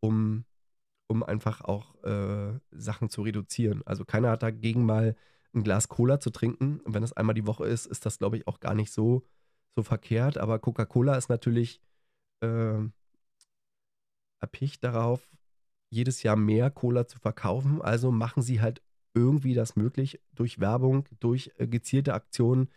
[0.00, 0.44] um,
[1.06, 3.82] um einfach auch äh, Sachen zu reduzieren.
[3.84, 5.16] Also keiner hat dagegen mal
[5.54, 6.80] ein Glas Cola zu trinken.
[6.80, 9.26] Und wenn das einmal die Woche ist, ist das, glaube ich, auch gar nicht so,
[9.74, 10.38] so verkehrt.
[10.38, 11.80] Aber Coca-Cola ist natürlich
[12.40, 12.78] äh,
[14.40, 15.28] erpicht darauf,
[15.90, 17.80] jedes Jahr mehr Cola zu verkaufen.
[17.82, 18.82] Also machen sie halt
[19.14, 22.68] irgendwie das möglich, durch Werbung, durch äh, gezielte Aktionen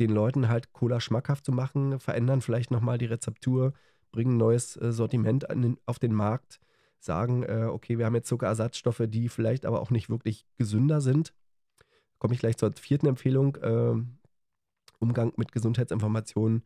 [0.00, 3.74] den Leuten halt Cola schmackhaft zu machen, verändern vielleicht nochmal die Rezeptur,
[4.10, 6.58] bringen ein neues äh, Sortiment den, auf den Markt,
[6.98, 11.32] sagen, äh, okay, wir haben jetzt Zuckerersatzstoffe, die vielleicht aber auch nicht wirklich gesünder sind
[12.24, 13.54] komme ich gleich zur vierten Empfehlung.
[13.56, 14.02] Äh,
[14.98, 16.62] Umgang mit Gesundheitsinformationen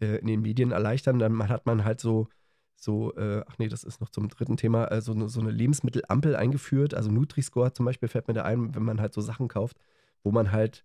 [0.00, 1.18] äh, in den Medien erleichtern.
[1.18, 2.28] Dann hat man halt so,
[2.76, 5.50] so äh, ach nee, das ist noch zum dritten Thema, äh, so, eine, so eine
[5.50, 6.94] Lebensmittelampel eingeführt.
[6.94, 9.78] Also Nutri-Score zum Beispiel fällt mir da ein, wenn man halt so Sachen kauft,
[10.22, 10.84] wo man halt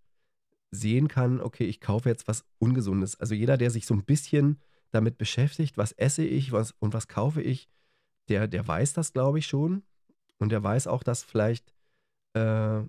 [0.71, 3.19] sehen kann, okay, ich kaufe jetzt was Ungesundes.
[3.19, 4.59] Also jeder, der sich so ein bisschen
[4.89, 7.69] damit beschäftigt, was esse ich was, und was kaufe ich,
[8.30, 9.84] der, der weiß das, glaube ich, schon.
[10.39, 11.76] Und der weiß auch, dass vielleicht
[12.34, 12.82] äh,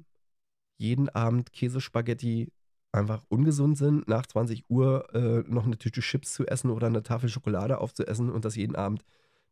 [0.76, 2.52] jeden Abend Käsespaghetti
[2.92, 7.02] einfach ungesund sind, nach 20 Uhr äh, noch eine Tüte Chips zu essen oder eine
[7.02, 9.04] Tafel Schokolade aufzuessen und dass jeden Abend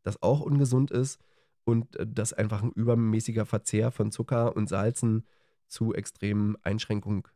[0.02, 1.20] das auch ungesund ist
[1.64, 5.26] und äh, dass einfach ein übermäßiger Verzehr von Zucker und Salzen
[5.66, 7.28] zu extremen Einschränkung,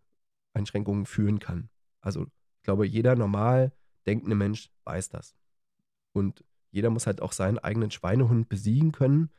[0.53, 1.70] Einschränkungen führen kann.
[2.01, 2.26] Also
[2.57, 3.72] ich glaube, jeder normal
[4.07, 5.34] denkende Mensch weiß das.
[6.12, 9.30] Und jeder muss halt auch seinen eigenen Schweinehund besiegen können,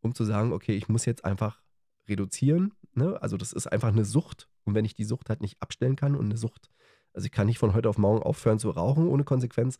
[0.00, 1.62] um zu sagen, okay, ich muss jetzt einfach
[2.08, 2.72] reduzieren.
[2.94, 3.20] Ne?
[3.22, 4.48] Also das ist einfach eine Sucht.
[4.64, 6.70] Und wenn ich die Sucht halt nicht abstellen kann und eine Sucht,
[7.14, 9.78] also ich kann nicht von heute auf morgen aufhören zu rauchen ohne Konsequenz.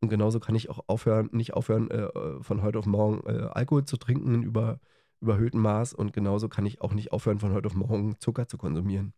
[0.00, 3.48] Und genauso kann ich auch aufhören, nicht aufhören, äh, äh von heute auf morgen äh,
[3.48, 4.80] Alkohol zu trinken in über,
[5.20, 5.92] überhöhtem Maß.
[5.92, 9.12] Und genauso kann ich auch nicht aufhören, von heute auf morgen Zucker zu konsumieren.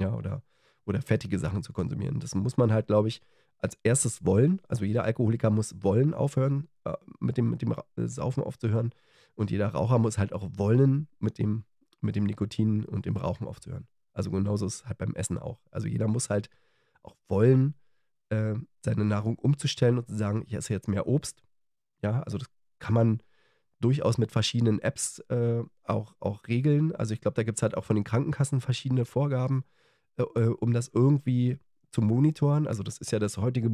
[0.00, 0.42] Ja, oder,
[0.84, 2.20] oder fettige Sachen zu konsumieren.
[2.20, 3.22] Das muss man halt, glaube ich,
[3.58, 4.60] als erstes wollen.
[4.68, 8.90] Also jeder Alkoholiker muss wollen aufhören, äh, mit, dem, mit dem Saufen aufzuhören.
[9.34, 11.64] Und jeder Raucher muss halt auch wollen, mit dem,
[12.04, 13.86] mit dem Nikotin und dem Rauchen aufzuhören.
[14.12, 15.60] Also genauso ist es halt beim Essen auch.
[15.70, 16.48] Also jeder muss halt
[17.02, 17.74] auch wollen,
[18.28, 21.42] äh, seine Nahrung umzustellen und zu sagen, ich esse jetzt mehr Obst.
[22.02, 22.48] Ja, also das
[22.78, 23.22] kann man
[23.80, 26.94] durchaus mit verschiedenen Apps äh, auch, auch regeln.
[26.94, 29.64] Also ich glaube, da gibt es halt auch von den Krankenkassen verschiedene Vorgaben,
[30.16, 31.58] äh, äh, um das irgendwie
[31.90, 32.66] zu monitoren.
[32.66, 33.70] Also das ist ja das heutige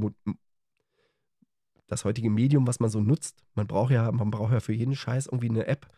[1.86, 3.44] das heutige Medium, was man so nutzt.
[3.54, 5.88] Man braucht ja, man braucht ja für jeden Scheiß irgendwie eine App.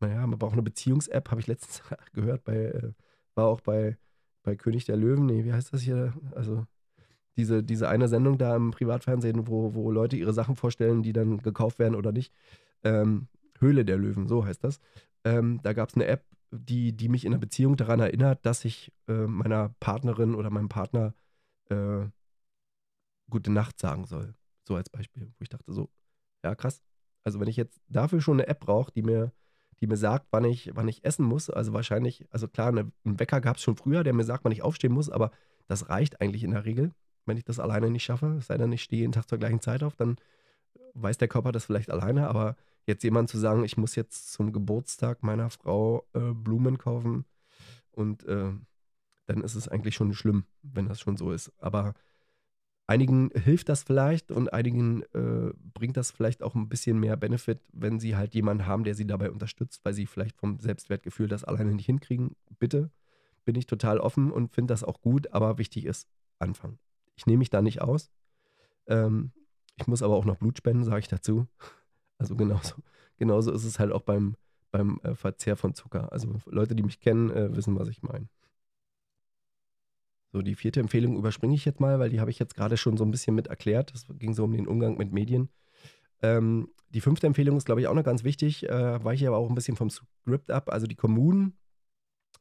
[0.00, 1.82] Naja, man braucht eine Beziehungs-App, habe ich letztens
[2.12, 2.92] gehört, bei, äh,
[3.34, 3.98] war auch bei,
[4.42, 6.14] bei König der Löwen, nee, wie heißt das hier?
[6.34, 6.66] Also
[7.36, 11.38] diese, diese eine Sendung da im Privatfernsehen, wo, wo Leute ihre Sachen vorstellen, die dann
[11.38, 12.32] gekauft werden oder nicht.
[12.82, 13.28] Ähm,
[13.58, 14.80] Höhle der Löwen, so heißt das.
[15.24, 18.64] Ähm, da gab es eine App, die, die mich in der Beziehung daran erinnert, dass
[18.64, 21.14] ich äh, meiner Partnerin oder meinem Partner
[21.68, 22.06] äh,
[23.28, 24.34] gute Nacht sagen soll.
[24.66, 25.90] So als Beispiel, wo ich dachte so,
[26.42, 26.82] ja krass.
[27.22, 29.32] Also wenn ich jetzt dafür schon eine App brauche, die mir,
[29.80, 33.18] die mir sagt, wann ich, wann ich essen muss, also wahrscheinlich, also klar, eine, einen
[33.18, 35.30] Wecker gab es schon früher, der mir sagt, wann ich aufstehen muss, aber
[35.68, 36.92] das reicht eigentlich in der Regel,
[37.26, 38.36] wenn ich das alleine nicht schaffe.
[38.38, 40.16] Es sei denn, ich stehe jeden Tag zur gleichen Zeit auf, dann
[40.94, 42.56] weiß der Körper das vielleicht alleine, aber
[42.86, 47.24] jetzt jemand zu sagen, ich muss jetzt zum Geburtstag meiner Frau äh, Blumen kaufen
[47.92, 48.52] und äh,
[49.26, 51.52] dann ist es eigentlich schon schlimm, wenn das schon so ist.
[51.58, 51.94] Aber
[52.90, 57.60] einigen hilft das vielleicht und einigen äh, bringt das vielleicht auch ein bisschen mehr Benefit,
[57.72, 61.44] wenn sie halt jemanden haben, der sie dabei unterstützt, weil sie vielleicht vom Selbstwertgefühl das
[61.44, 62.34] alleine nicht hinkriegen.
[62.58, 62.90] Bitte,
[63.44, 66.08] bin ich total offen und finde das auch gut, aber wichtig ist
[66.40, 66.80] anfangen.
[67.14, 68.10] Ich nehme mich da nicht aus.
[68.88, 69.30] Ähm,
[69.76, 71.46] ich muss aber auch noch Blut spenden, sage ich dazu.
[72.18, 72.74] Also genauso,
[73.16, 74.36] genauso ist es halt auch beim,
[74.70, 76.12] beim äh, Verzehr von Zucker.
[76.12, 78.28] Also Leute, die mich kennen, äh, wissen, was ich meine.
[80.32, 82.96] So, die vierte Empfehlung überspringe ich jetzt mal, weil die habe ich jetzt gerade schon
[82.96, 83.92] so ein bisschen mit erklärt.
[83.92, 85.48] Das ging so um den Umgang mit Medien.
[86.22, 89.48] Ähm, die fünfte Empfehlung ist, glaube ich, auch noch ganz wichtig, äh, weiche aber auch
[89.48, 90.70] ein bisschen vom Skript ab.
[90.72, 91.56] Also die Kommunen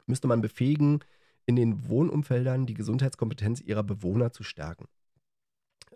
[0.06, 1.00] müsste man befähigen,
[1.46, 4.86] in den Wohnumfeldern die Gesundheitskompetenz ihrer Bewohner zu stärken.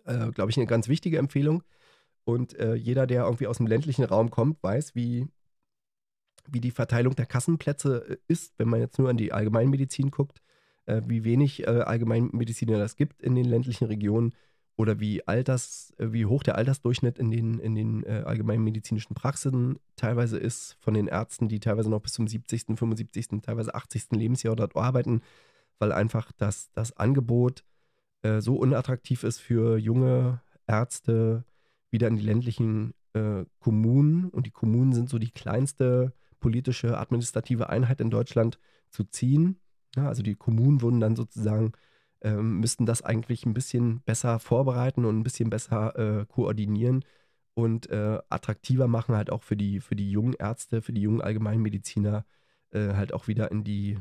[0.04, 1.62] Äh, glaube ich, eine ganz wichtige Empfehlung.
[2.24, 5.28] Und äh, jeder, der irgendwie aus dem ländlichen Raum kommt, weiß, wie,
[6.48, 10.40] wie die Verteilung der Kassenplätze äh, ist, wenn man jetzt nur an die Allgemeinmedizin guckt
[10.86, 14.34] äh, wie wenig äh, Allgemeinmediziner das gibt in den ländlichen Regionen
[14.76, 19.78] oder wie Alters, äh, wie hoch der Altersdurchschnitt in den, in den äh, allgemeinmedizinischen Praxen
[19.96, 24.12] teilweise ist, von den Ärzten, die teilweise noch bis zum 70., 75., teilweise 80.
[24.12, 25.22] Lebensjahr dort arbeiten,
[25.78, 27.64] weil einfach das, das Angebot
[28.22, 31.44] äh, so unattraktiv ist für junge Ärzte,
[31.90, 37.70] wieder in die ländlichen äh, Kommunen, und die Kommunen sind so die kleinste politische administrative
[37.70, 38.58] Einheit in Deutschland,
[38.90, 39.60] zu ziehen
[39.96, 41.72] ja, also die Kommunen wurden dann sozusagen,
[42.22, 47.04] ähm, müssten das eigentlich ein bisschen besser vorbereiten und ein bisschen besser äh, koordinieren
[47.54, 51.20] und äh, attraktiver machen, halt auch für die, für die jungen Ärzte, für die jungen
[51.20, 52.24] Allgemeinmediziner,
[52.72, 53.98] äh, halt auch wieder in die,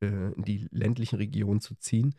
[0.00, 2.14] äh, in die ländlichen Regionen zu ziehen.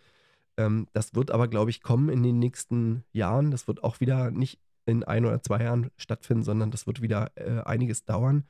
[0.57, 3.51] Ähm, das wird aber, glaube ich, kommen in den nächsten Jahren.
[3.51, 7.31] Das wird auch wieder nicht in ein oder zwei Jahren stattfinden, sondern das wird wieder
[7.35, 8.45] äh, einiges dauern.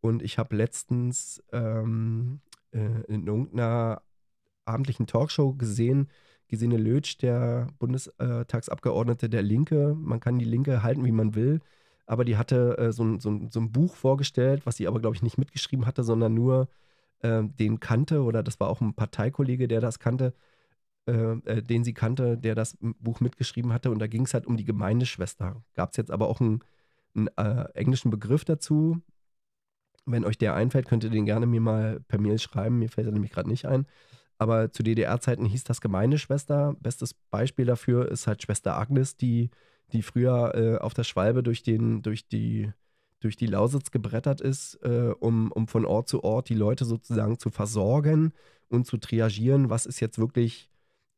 [0.00, 2.40] Und ich habe letztens ähm,
[2.72, 4.02] äh, in irgendeiner
[4.64, 6.08] abendlichen Talkshow gesehen,
[6.48, 9.96] Gesine Lötsch, der Bundestagsabgeordnete der Linke.
[9.98, 11.60] Man kann die Linke halten, wie man will,
[12.04, 15.22] aber die hatte äh, so, so, so, ein Buch vorgestellt, was sie aber, glaube ich,
[15.22, 16.68] nicht mitgeschrieben hatte, sondern nur
[17.20, 20.34] äh, den kannte, oder das war auch ein Parteikollege, der das kannte,
[21.06, 23.90] äh, äh den sie kannte, der das Buch mitgeschrieben hatte.
[23.90, 25.62] Und da ging es halt um die Gemeindeschwester.
[25.74, 26.60] Gab es jetzt aber auch einen,
[27.14, 29.00] einen äh, englischen Begriff dazu,
[30.04, 32.78] wenn euch der einfällt, könnt ihr den gerne mir mal per Mail schreiben.
[32.78, 33.86] Mir fällt er nämlich gerade nicht ein.
[34.38, 36.74] Aber zu DDR-Zeiten hieß das Gemeindeschwester.
[36.80, 39.50] Bestes Beispiel dafür ist halt Schwester Agnes, die,
[39.92, 42.72] die früher äh, auf der Schwalbe durch, den, durch, die,
[43.20, 47.38] durch die Lausitz gebrettert ist, äh, um, um von Ort zu Ort die Leute sozusagen
[47.38, 48.32] zu versorgen
[48.68, 50.68] und zu triagieren, was ist jetzt wirklich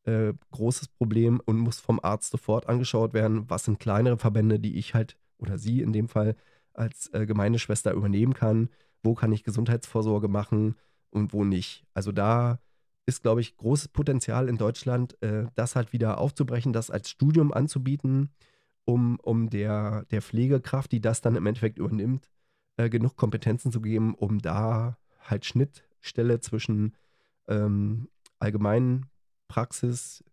[0.05, 4.77] äh, großes Problem und muss vom Arzt sofort angeschaut werden, was sind kleinere Verbände, die
[4.77, 6.37] ich halt oder sie in dem Fall
[6.75, 8.69] als äh, Gemeindeschwester übernehmen kann,
[9.03, 10.77] wo kann ich Gesundheitsvorsorge machen
[11.11, 11.87] und wo nicht.
[11.95, 12.59] Also da
[13.07, 17.53] ist, glaube ich, großes Potenzial in Deutschland, äh, das halt wieder aufzubrechen, das als Studium
[17.53, 18.31] anzubieten,
[18.85, 22.31] um, um der, der Pflegekraft, die das dann im Endeffekt übernimmt,
[22.77, 26.95] äh, genug Kompetenzen zu geben, um da halt Schnittstelle zwischen
[27.49, 28.09] ähm,
[28.39, 29.07] allgemeinen
[29.49, 30.25] Praxis,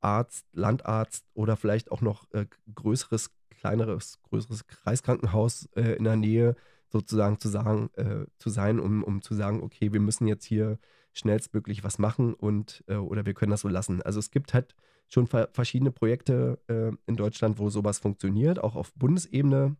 [0.00, 6.54] Arzt, Landarzt oder vielleicht auch noch äh, größeres, kleineres, größeres Kreiskrankenhaus äh, in der Nähe
[6.88, 10.78] sozusagen zu sagen, äh, zu sein, um, um zu sagen, okay, wir müssen jetzt hier
[11.12, 14.02] schnellstmöglich was machen und äh, oder wir können das so lassen.
[14.02, 14.74] Also es gibt halt
[15.08, 19.76] schon ver verschiedene Projekte äh, in Deutschland, wo sowas funktioniert, auch auf Bundesebene.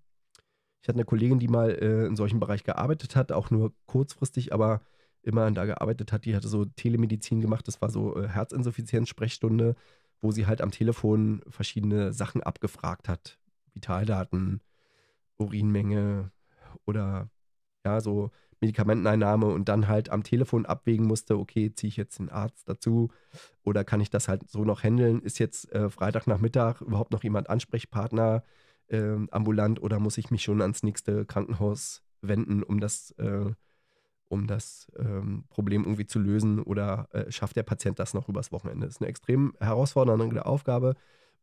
[0.82, 4.52] Ich hatte eine Kollegin, die mal äh, in solchem Bereich gearbeitet hat, auch nur kurzfristig,
[4.52, 4.80] aber
[5.22, 6.24] immer da gearbeitet hat.
[6.24, 9.74] Die hatte so Telemedizin gemacht, das war so Herzinsuffizienz-Sprechstunde,
[10.20, 13.38] wo sie halt am Telefon verschiedene Sachen abgefragt hat.
[13.74, 14.60] Vitaldaten,
[15.38, 16.32] Urinmenge
[16.84, 17.30] oder
[17.84, 22.28] ja, so Medikamenteneinnahme und dann halt am Telefon abwägen musste, okay, ziehe ich jetzt den
[22.28, 23.10] Arzt dazu
[23.62, 25.22] oder kann ich das halt so noch handeln?
[25.22, 28.42] Ist jetzt äh, Freitagnachmittag überhaupt noch jemand Ansprechpartner
[28.88, 33.52] äh, ambulant oder muss ich mich schon ans nächste Krankenhaus wenden, um das, äh,
[34.28, 38.52] um das ähm, Problem irgendwie zu lösen oder äh, schafft der Patient das noch übers
[38.52, 38.86] Wochenende?
[38.86, 40.94] Das ist eine extrem herausfordernde Aufgabe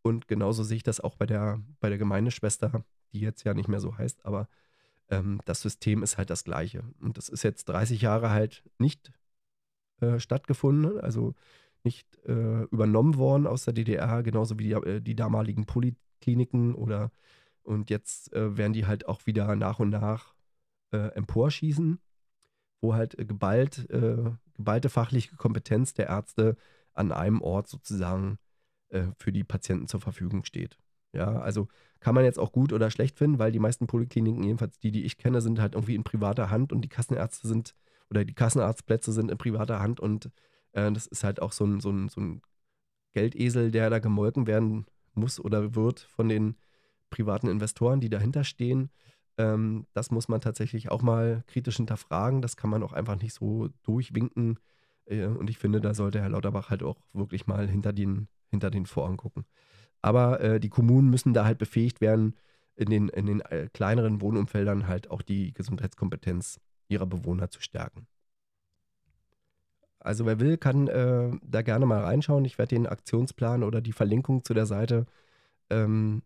[0.01, 2.83] und genauso sehe ich das auch bei der, bei der Gemeindeschwester,
[3.13, 4.47] die jetzt ja nicht mehr so heißt, aber
[5.09, 6.83] ähm, das System ist halt das gleiche.
[6.99, 9.11] Und das ist jetzt 30 Jahre halt nicht
[10.01, 11.33] äh, stattgefunden, also
[11.83, 17.11] nicht äh, übernommen worden aus der DDR, genauso wie die, äh, die damaligen Polikliniken oder
[17.63, 20.35] und jetzt äh, werden die halt auch wieder nach und nach
[20.91, 21.99] äh, emporschießen,
[22.85, 23.87] wo halt äh, geballt,
[24.53, 26.55] geballte fachliche Kompetenz der Ärzte
[26.93, 28.39] an einem Ort sozusagen
[29.17, 30.77] für die Patienten zur Verfügung steht.
[31.11, 31.67] Ja, also
[31.99, 35.05] kann man jetzt auch gut oder schlecht finden, weil die meisten Polikliniken, jedenfalls die, die
[35.05, 37.73] ich kenne, sind halt irgendwie in privater Hand und die Kassenärzte sind
[38.09, 40.29] oder die Kassenarztplätze sind in privater Hand und
[40.73, 42.41] äh, das ist halt auch so ein, so, ein, so ein
[43.13, 46.57] Geldesel, der da gemolken werden muss oder wird von den
[47.09, 48.91] privaten Investoren, die dahinter stehen.
[49.37, 52.41] Ähm, das muss man tatsächlich auch mal kritisch hinterfragen.
[52.41, 54.59] Das kann man auch einfach nicht so durchwinken.
[55.05, 58.71] Äh, und ich finde, da sollte Herr Lauterbach halt auch wirklich mal hinter den, hinter
[58.71, 59.45] den Vorhang gucken.
[60.01, 62.35] Aber äh, die Kommunen müssen da halt befähigt werden,
[62.75, 68.07] in den, in den äh, kleineren Wohnumfeldern halt auch die Gesundheitskompetenz ihrer Bewohner zu stärken.
[69.99, 72.45] Also wer will, kann äh, da gerne mal reinschauen.
[72.45, 75.07] Ich werde den Aktionsplan oder die Verlinkung zu der Seite
[75.71, 76.21] ähm,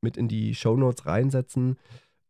[0.00, 1.76] mit in die Shownotes reinsetzen.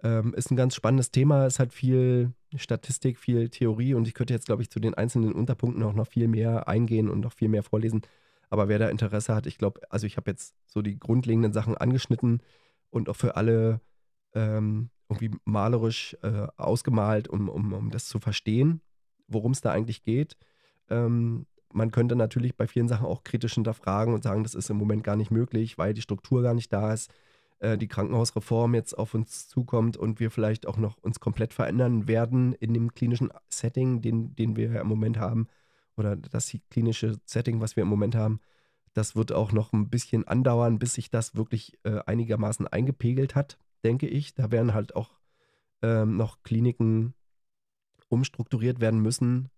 [0.04, 1.46] Ähm, ist ein ganz spannendes Thema.
[1.46, 5.32] Es hat viel Statistik, viel Theorie und ich könnte jetzt, glaube ich, zu den einzelnen
[5.32, 8.02] Unterpunkten auch noch viel mehr eingehen und noch viel mehr vorlesen.
[8.50, 11.74] Aber wer da Interesse hat, ich glaube, also ich habe jetzt so die grundlegenden Sachen
[11.76, 12.42] angeschnitten
[12.90, 13.80] und auch für alle
[14.34, 18.82] ähm, irgendwie malerisch äh, ausgemalt, um, um, um das zu verstehen,
[19.26, 20.36] worum es da eigentlich geht.
[20.90, 24.76] Ähm, man könnte natürlich bei vielen Sachen auch kritisch hinterfragen und sagen, das ist im
[24.76, 27.10] Moment gar nicht möglich, weil die Struktur gar nicht da ist,
[27.58, 32.08] äh, die Krankenhausreform jetzt auf uns zukommt und wir vielleicht auch noch uns komplett verändern
[32.08, 35.48] werden in dem klinischen Setting, den, den wir im Moment haben
[35.96, 38.40] oder das klinische Setting, was wir im Moment haben,
[38.94, 43.58] das wird auch noch ein bisschen andauern, bis sich das wirklich äh, einigermaßen eingepegelt hat,
[43.82, 44.34] denke ich.
[44.34, 45.10] Da werden halt auch
[45.82, 47.14] ähm, noch Kliniken
[48.08, 49.50] umstrukturiert werden müssen,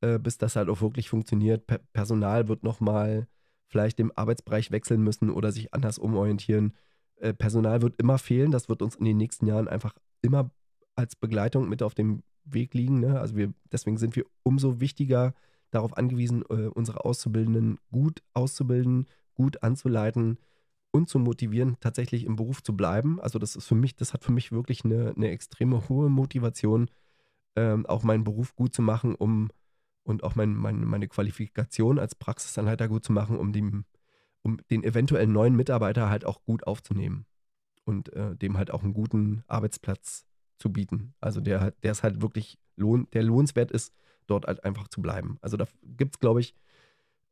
[0.00, 1.66] äh, bis das halt auch wirklich funktioniert.
[1.66, 3.26] Per Personal wird nochmal
[3.66, 6.72] vielleicht den Arbeitsbereich wechseln müssen oder sich anders umorientieren.
[7.20, 8.50] Äh, Personal wird immer fehlen.
[8.50, 10.50] Das wird uns in den nächsten Jahren einfach immer
[10.94, 13.00] als Begleitung mit auf dem Weg liegen.
[13.00, 13.20] Ne?
[13.20, 15.34] Also wir, deswegen sind wir umso wichtiger
[15.70, 20.38] darauf angewiesen, äh, unsere Auszubildenden gut auszubilden, gut anzuleiten
[20.90, 23.20] und zu motivieren, tatsächlich im Beruf zu bleiben.
[23.20, 26.90] Also das ist für mich, das hat für mich wirklich eine, eine extreme hohe Motivation,
[27.56, 29.50] ähm, auch meinen Beruf gut zu machen, um
[30.04, 33.84] und auch mein, mein, meine Qualifikation als Praxisanleiter gut zu machen, um, dem,
[34.42, 37.26] um den eventuellen neuen Mitarbeiter halt auch gut aufzunehmen
[37.84, 40.26] und äh, dem halt auch einen guten Arbeitsplatz
[40.58, 41.14] zu bieten.
[41.20, 43.94] Also der, der es halt wirklich lohn, der lohnenswert ist,
[44.26, 45.38] dort halt einfach zu bleiben.
[45.40, 46.54] Also da gibt es, glaube ich,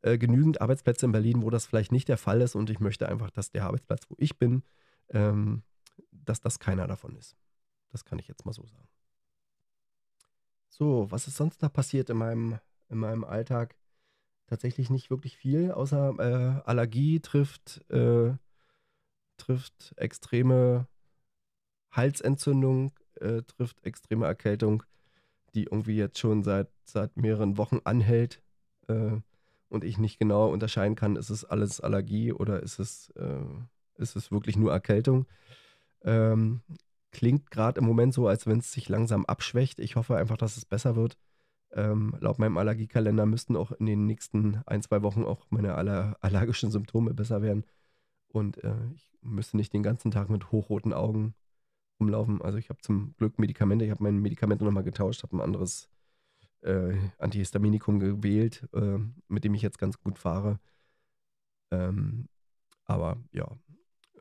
[0.02, 3.08] äh, genügend Arbeitsplätze in Berlin, wo das vielleicht nicht der Fall ist und ich möchte
[3.08, 4.62] einfach, dass der Arbeitsplatz, wo ich bin,
[5.10, 5.62] ähm,
[6.10, 7.36] dass das keiner davon ist.
[7.90, 8.88] Das kann ich jetzt mal so sagen.
[10.68, 13.76] So, was ist sonst noch passiert in meinem, in meinem Alltag?
[14.46, 18.34] Tatsächlich nicht wirklich viel, außer äh, Allergie trifft, äh,
[19.38, 20.86] trifft extreme
[21.90, 24.82] Halsentzündung, äh, trifft extreme Erkältung
[25.56, 28.42] die irgendwie jetzt schon seit, seit mehreren Wochen anhält.
[28.88, 29.16] äh,
[29.68, 33.40] und ich nicht genau unterscheiden kann, ist es alles Allergie oder ist es, äh,
[33.96, 35.26] ist es wirklich nur Erkältung.
[36.04, 36.60] Ähm,
[37.10, 39.80] klingt gerade im Moment so, als wenn es sich langsam abschwächt.
[39.80, 41.18] Ich hoffe einfach, dass es besser wird.
[41.76, 46.16] Ähm, laut meinem Allergiekalender müssten auch in den nächsten ein, zwei Wochen auch meine aller
[46.22, 47.64] allergischen Symptome besser werden.
[48.28, 51.34] Und äh, ich müsste nicht den ganzen Tag mit hochroten Augen
[52.00, 52.40] rumlaufen.
[52.40, 53.84] Also ich habe zum Glück Medikamente.
[53.84, 55.90] Ich habe meine Medikamente nochmal getauscht, habe ein anderes
[56.62, 58.98] äh, Antihistaminikum gewählt, äh,
[59.28, 60.58] mit dem ich jetzt ganz gut fahre.
[61.70, 62.28] Ähm,
[62.86, 63.48] aber ja,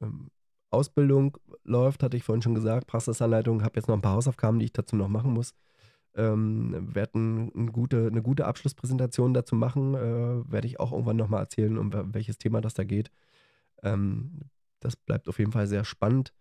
[0.02, 0.30] ähm,
[0.72, 2.88] Ausbildung läuft, hatte ich vorhin schon gesagt.
[2.88, 5.54] Praxisanleitung, habe jetzt noch ein paar Hausaufgaben, die ich dazu noch machen muss.
[6.16, 9.96] Ähm, werde ein, ein gute, eine gute Abschlusspräsentation dazu machen.
[9.96, 13.12] Äh, werde ich auch irgendwann nochmal erzählen, um welches Thema das da geht.
[13.84, 14.40] Ähm,
[14.80, 16.34] das bleibt auf jeden Fall sehr spannend.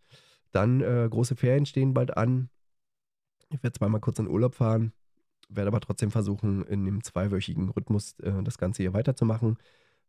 [0.53, 2.51] Dann äh, große Ferien stehen bald an.
[3.51, 4.93] Ich werde zweimal kurz in Urlaub fahren,
[5.49, 9.59] werde aber trotzdem versuchen, in dem zweiwöchigen Rhythmus äh, das Ganze hier weiterzumachen.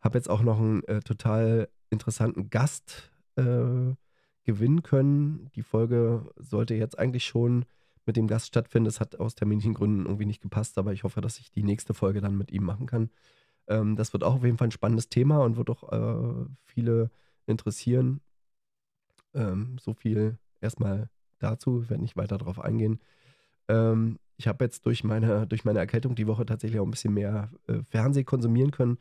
[0.02, 3.96] Habe jetzt auch noch einen äh, total interessanten Gast äh,
[4.44, 5.50] gewinnen können.
[5.56, 7.66] Die Folge sollte jetzt eigentlich schon
[8.06, 8.88] mit dem Gast stattfinden.
[8.88, 11.94] Es hat aus terminlichen Gründen irgendwie nicht gepasst, aber ich hoffe, dass ich die nächste
[11.94, 13.10] Folge dann mit ihm machen kann.
[13.68, 17.12] Ähm, das wird auch auf jeden Fall ein spannendes Thema und wird auch äh, viele
[17.48, 18.22] interessieren.
[19.34, 23.00] Ähm, so viel erstmal dazu, ich werde nicht weiter darauf eingehen.
[23.68, 27.14] Ähm, ich habe jetzt durch meine, durch meine Erkältung die Woche tatsächlich auch ein bisschen
[27.14, 28.98] mehr äh, Fernseh konsumieren können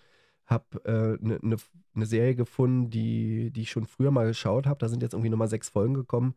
[0.46, 1.56] habe eine äh, ne, ne,
[1.94, 4.78] ne Serie gefunden, die, die ich schon früher mal geschaut habe.
[4.78, 6.34] Da sind jetzt irgendwie nochmal sechs Folgen gekommen.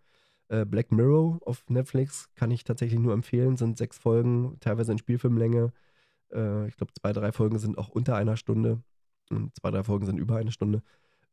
[0.50, 3.58] Äh, Black Mirror auf Netflix kann ich tatsächlich nur empfehlen.
[3.58, 5.74] Sind sechs Folgen, teilweise in Spielfilmlänge.
[6.32, 8.82] Äh, ich glaube, zwei, drei Folgen sind auch unter einer Stunde.
[9.30, 10.84] Und zwei, drei Folgen sind über eine Stunde.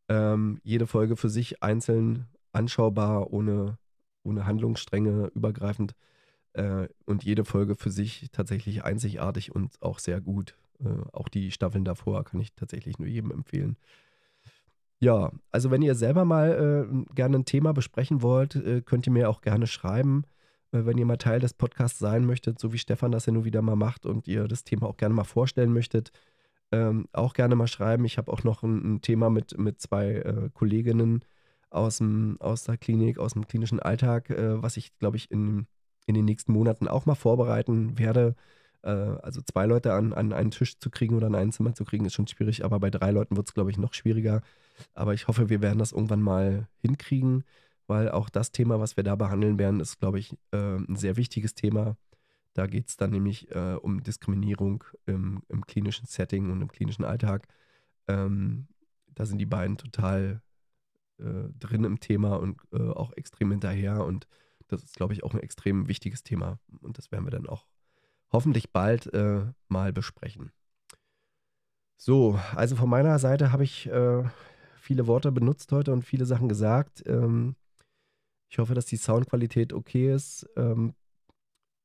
[0.08, 3.78] Ähm, jede Folge für sich einzeln anschaubar, ohne,
[4.22, 5.94] ohne Handlungsstränge, übergreifend.
[6.54, 10.56] Äh, und jede Folge für sich tatsächlich einzigartig und auch sehr gut.
[10.80, 13.76] Äh, auch die Staffeln davor kann ich tatsächlich nur jedem empfehlen.
[15.00, 19.12] Ja, also wenn ihr selber mal äh, gerne ein Thema besprechen wollt, äh, könnt ihr
[19.12, 20.24] mir auch gerne schreiben.
[20.72, 23.44] Äh, wenn ihr mal Teil des Podcasts sein möchtet, so wie Stefan das ja nun
[23.44, 26.10] wieder mal macht und ihr das Thema auch gerne mal vorstellen möchtet,
[26.72, 28.04] ähm, auch gerne mal schreiben.
[28.04, 31.24] Ich habe auch noch ein, ein, Thema mit, mit zwei äh, Kolleginnen
[31.70, 35.66] aus, dem, aus der Klinik, aus dem klinischen Alltag, äh, was ich, glaube ich, in,
[36.06, 38.34] in den nächsten Monaten auch mal vorbereiten werde.
[38.84, 41.84] Äh, also zwei Leute an, an einen Tisch zu kriegen oder an ein Zimmer zu
[41.84, 44.42] kriegen, ist schon schwierig, aber bei drei Leuten wird es, glaube ich, noch schwieriger.
[44.94, 47.44] Aber ich hoffe, wir werden das irgendwann mal hinkriegen,
[47.86, 51.16] weil auch das Thema, was wir da behandeln werden, ist, glaube ich, äh, ein sehr
[51.16, 51.96] wichtiges Thema.
[52.54, 57.04] Da geht es dann nämlich äh, um Diskriminierung im, im, klinischen Setting und im klinischen
[57.04, 57.48] Alltag.
[58.06, 58.68] Ähm,
[59.14, 60.42] da sind die beiden total
[61.18, 64.04] äh, drin im Thema und äh, auch extrem hinterher.
[64.04, 64.28] Und
[64.68, 66.58] das ist, glaube ich, auch ein extrem wichtiges Thema.
[66.80, 67.66] Und das werden wir dann auch
[68.34, 70.50] hoffentlich bald äh, mal besprechen.
[71.96, 74.24] So, also von meiner Seite habe ich äh,
[74.76, 77.02] viele Worte benutzt heute und viele Sachen gesagt.
[77.06, 77.54] Ähm,
[78.50, 80.46] ich hoffe, dass die Soundqualität okay ist.
[80.56, 80.94] Ähm,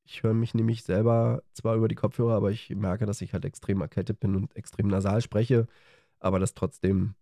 [0.04, 3.44] ich höre mich nämlich selber zwar über die Kopfhörer, aber ich merke, dass ich halt
[3.44, 5.68] extrem erkältet bin und extrem nasal spreche,
[6.18, 7.14] aber das trotzdem,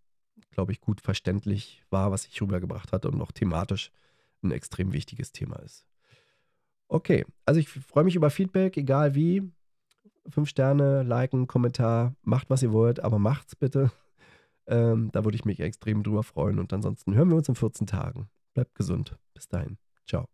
[0.50, 3.92] glaube ich, gut verständlich war, was ich rübergebracht hatte und auch thematisch
[4.42, 5.87] ein extrem wichtiges Thema ist.
[6.88, 9.42] Okay, also ich freue mich über Feedback, egal wie.
[10.28, 13.90] Fünf Sterne, liken, Kommentar, macht was ihr wollt, aber macht's bitte.
[14.70, 16.58] Ähm, da würde ich mich extrem drüber freuen.
[16.58, 18.28] Und ansonsten hören wir uns in 14 Tagen.
[18.52, 19.16] Bleibt gesund.
[19.32, 19.78] Bis dahin.
[20.06, 20.26] Ciao.